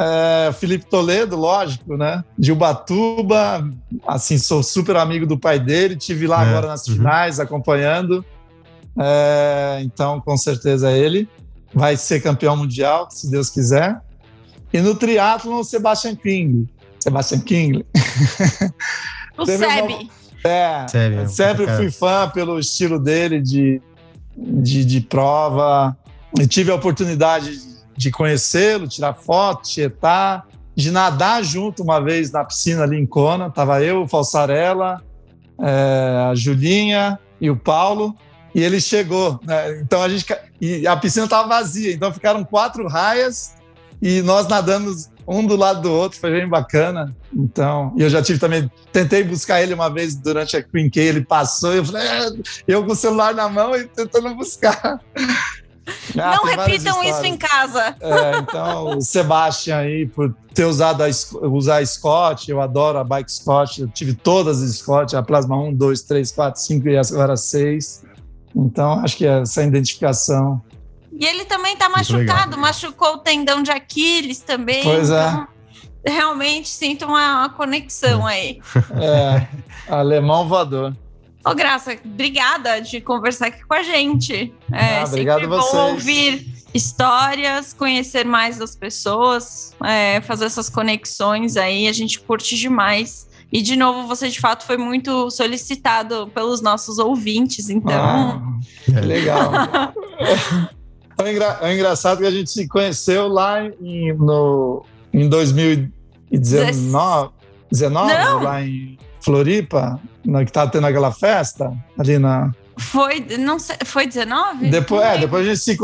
[0.00, 2.22] é, Felipe Toledo, lógico, né?
[2.38, 3.68] De Ubatuba,
[4.06, 6.94] assim, sou super amigo do pai dele, tive lá É, agora nas uhum.
[6.94, 8.24] finais acompanhando.
[8.96, 11.28] É, então, com certeza ele.
[11.74, 14.00] Vai ser campeão mundial, se Deus quiser.
[14.72, 16.68] E no triatlon, o Sebastian King.
[17.00, 17.84] Sebastian King.
[19.36, 20.10] O Teve uma- SEB.
[20.44, 21.76] É, Sério, sempre cara.
[21.76, 23.82] fui fã pelo estilo dele de,
[24.36, 25.96] de, de prova.
[26.38, 27.60] E tive a oportunidade
[27.98, 33.50] de conhecê-lo, tirar foto, tietar, de nadar junto uma vez na piscina ali em Kona.
[33.50, 35.02] Tava eu, o Falsarella,
[35.60, 38.14] é, a Julinha e o Paulo.
[38.54, 39.40] E ele chegou.
[39.44, 39.80] né?
[39.80, 40.24] Então a gente.
[40.60, 43.56] E a piscina estava vazia, então ficaram quatro raias
[44.00, 44.94] e nós nadando
[45.26, 47.14] um do lado do outro, foi bem bacana.
[47.36, 51.00] Então, e eu já tive também, tentei buscar ele uma vez durante a Queen K,
[51.00, 52.28] ele passou, eu falei, "É",
[52.66, 54.98] eu com o celular na mão e tentando buscar.
[56.18, 57.96] Ah, Não repitam isso em casa.
[58.00, 61.08] É, então, o Sebastian aí, por ter usado a,
[61.46, 65.56] usar a Scott, eu adoro a Bike Scott, eu tive todas as Scott, a Plasma
[65.56, 68.04] 1, 2, 3, 4, 5 e agora 6.
[68.56, 70.60] Então, acho que essa identificação.
[71.12, 74.82] E ele também tá Muito machucado, machucou o tendão de Aquiles também.
[74.82, 75.28] Pois é.
[75.28, 75.48] então,
[76.06, 78.60] Realmente sinto uma, uma conexão aí.
[79.00, 79.46] É,
[79.92, 80.96] alemão voador.
[81.50, 84.52] Ô, Graça, obrigada de conversar aqui com a gente.
[84.72, 85.74] É Ah, sempre obrigado bom vocês.
[85.92, 93.26] ouvir histórias, conhecer mais das pessoas, é, fazer essas conexões aí, a gente curte demais.
[93.50, 97.94] E, de novo, você de fato foi muito solicitado pelos nossos ouvintes, então.
[97.94, 98.42] Ah,
[98.84, 99.50] que legal.
[101.20, 107.30] É, o engra- é engraçado que a gente se conheceu lá em, no, em 2019,
[107.70, 108.42] 19, Não.
[108.42, 112.50] lá em Floripa, na, que estava tendo aquela festa ali na.
[112.78, 114.70] Foi, não sei, foi 19?
[114.70, 115.76] Depois, é, depois a gente se,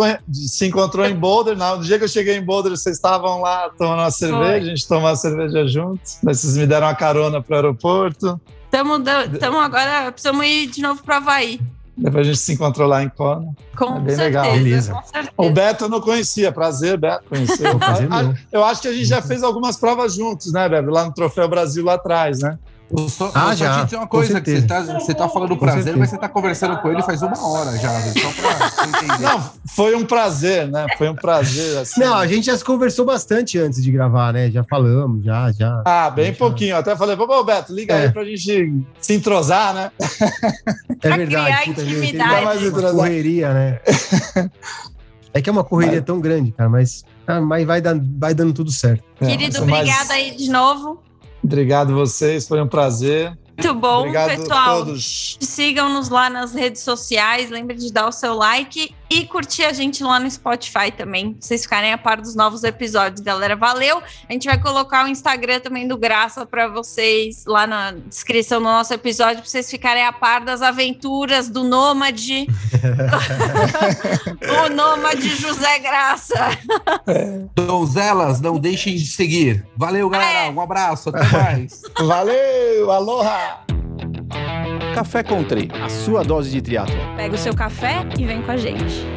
[0.49, 1.57] se encontrou em Boulder.
[1.57, 4.68] Na, no dia que eu cheguei em Boulder, vocês estavam lá tomando uma cerveja, a
[4.68, 6.18] gente tomou uma cerveja juntos.
[6.22, 8.41] Vocês me deram uma carona para o aeroporto.
[8.70, 11.61] Tamo agora, precisamos ir de novo para Havaí.
[11.97, 13.55] Depois a gente se encontrou lá em Kona.
[13.76, 14.22] Com É bem certeza.
[14.24, 14.53] legal.
[14.53, 14.92] Beleza.
[14.95, 15.32] Com certeza.
[15.36, 16.51] O Beto eu não conhecia.
[16.51, 17.76] Prazer, Beto, conhecer.
[17.78, 18.09] Prazer.
[18.51, 20.90] Eu acho que a gente já fez algumas provas juntos, né, Bebe?
[20.90, 22.59] Lá no Troféu Brasil, lá atrás, né?
[22.91, 24.66] Eu só, Ah, eu só já, te dizer uma coisa, que você certeza.
[24.93, 25.99] tá, você tá falando Com prazer, certeza.
[25.99, 29.18] mas você tá conversando com ele faz uma hora já, só pra você entender.
[29.22, 30.87] Não, foi um prazer, né?
[30.99, 31.78] Foi um prazer.
[31.78, 32.01] Assim.
[32.01, 34.51] Não, a gente já se conversou bastante antes de gravar, né?
[34.51, 35.82] Já falamos, já, já.
[35.85, 36.39] Ah, bem Já.
[36.39, 36.76] pouquinho.
[36.76, 38.03] Até falei, vamos, Beto, liga É.
[38.05, 39.91] aí pra gente se entrosar, né?
[41.03, 41.26] É Pra verdade.
[41.26, 42.30] criar puta, gente, intimidade.
[42.32, 43.80] uma Mais correria, né?
[45.32, 48.53] É que é uma correria tão grande, cara, mas, ah, mas vai, dar, vai dando
[48.53, 49.03] tudo certo.
[49.18, 51.03] Querido, É, mas- obrigada aí de novo.
[51.45, 53.36] Obrigado vocês, foi um prazer.
[53.57, 54.86] Muito bom, Obrigado pessoal.
[54.97, 57.51] Sigam-nos lá nas redes sociais.
[57.51, 61.34] Lembre de dar o seu like e curtir a gente lá no Spotify também.
[61.34, 63.57] Pra vocês ficarem a par dos novos episódios, galera.
[63.57, 64.02] Valeu!
[64.28, 68.64] A gente vai colocar o Instagram também do Graça para vocês lá na descrição do
[68.64, 72.46] nosso episódio, para vocês ficarem a par das aventuras do Nômade.
[74.64, 76.59] o Nômade José Graça.
[77.55, 79.64] Donzelas, não deixem de seguir.
[79.76, 80.46] Valeu, galera.
[80.46, 80.50] É.
[80.50, 81.82] Um abraço, até mais.
[81.98, 83.84] Valeu, aloha!
[84.95, 86.97] Café Country, a sua dose de triatlo.
[87.16, 89.14] Pega o seu café e vem com a gente.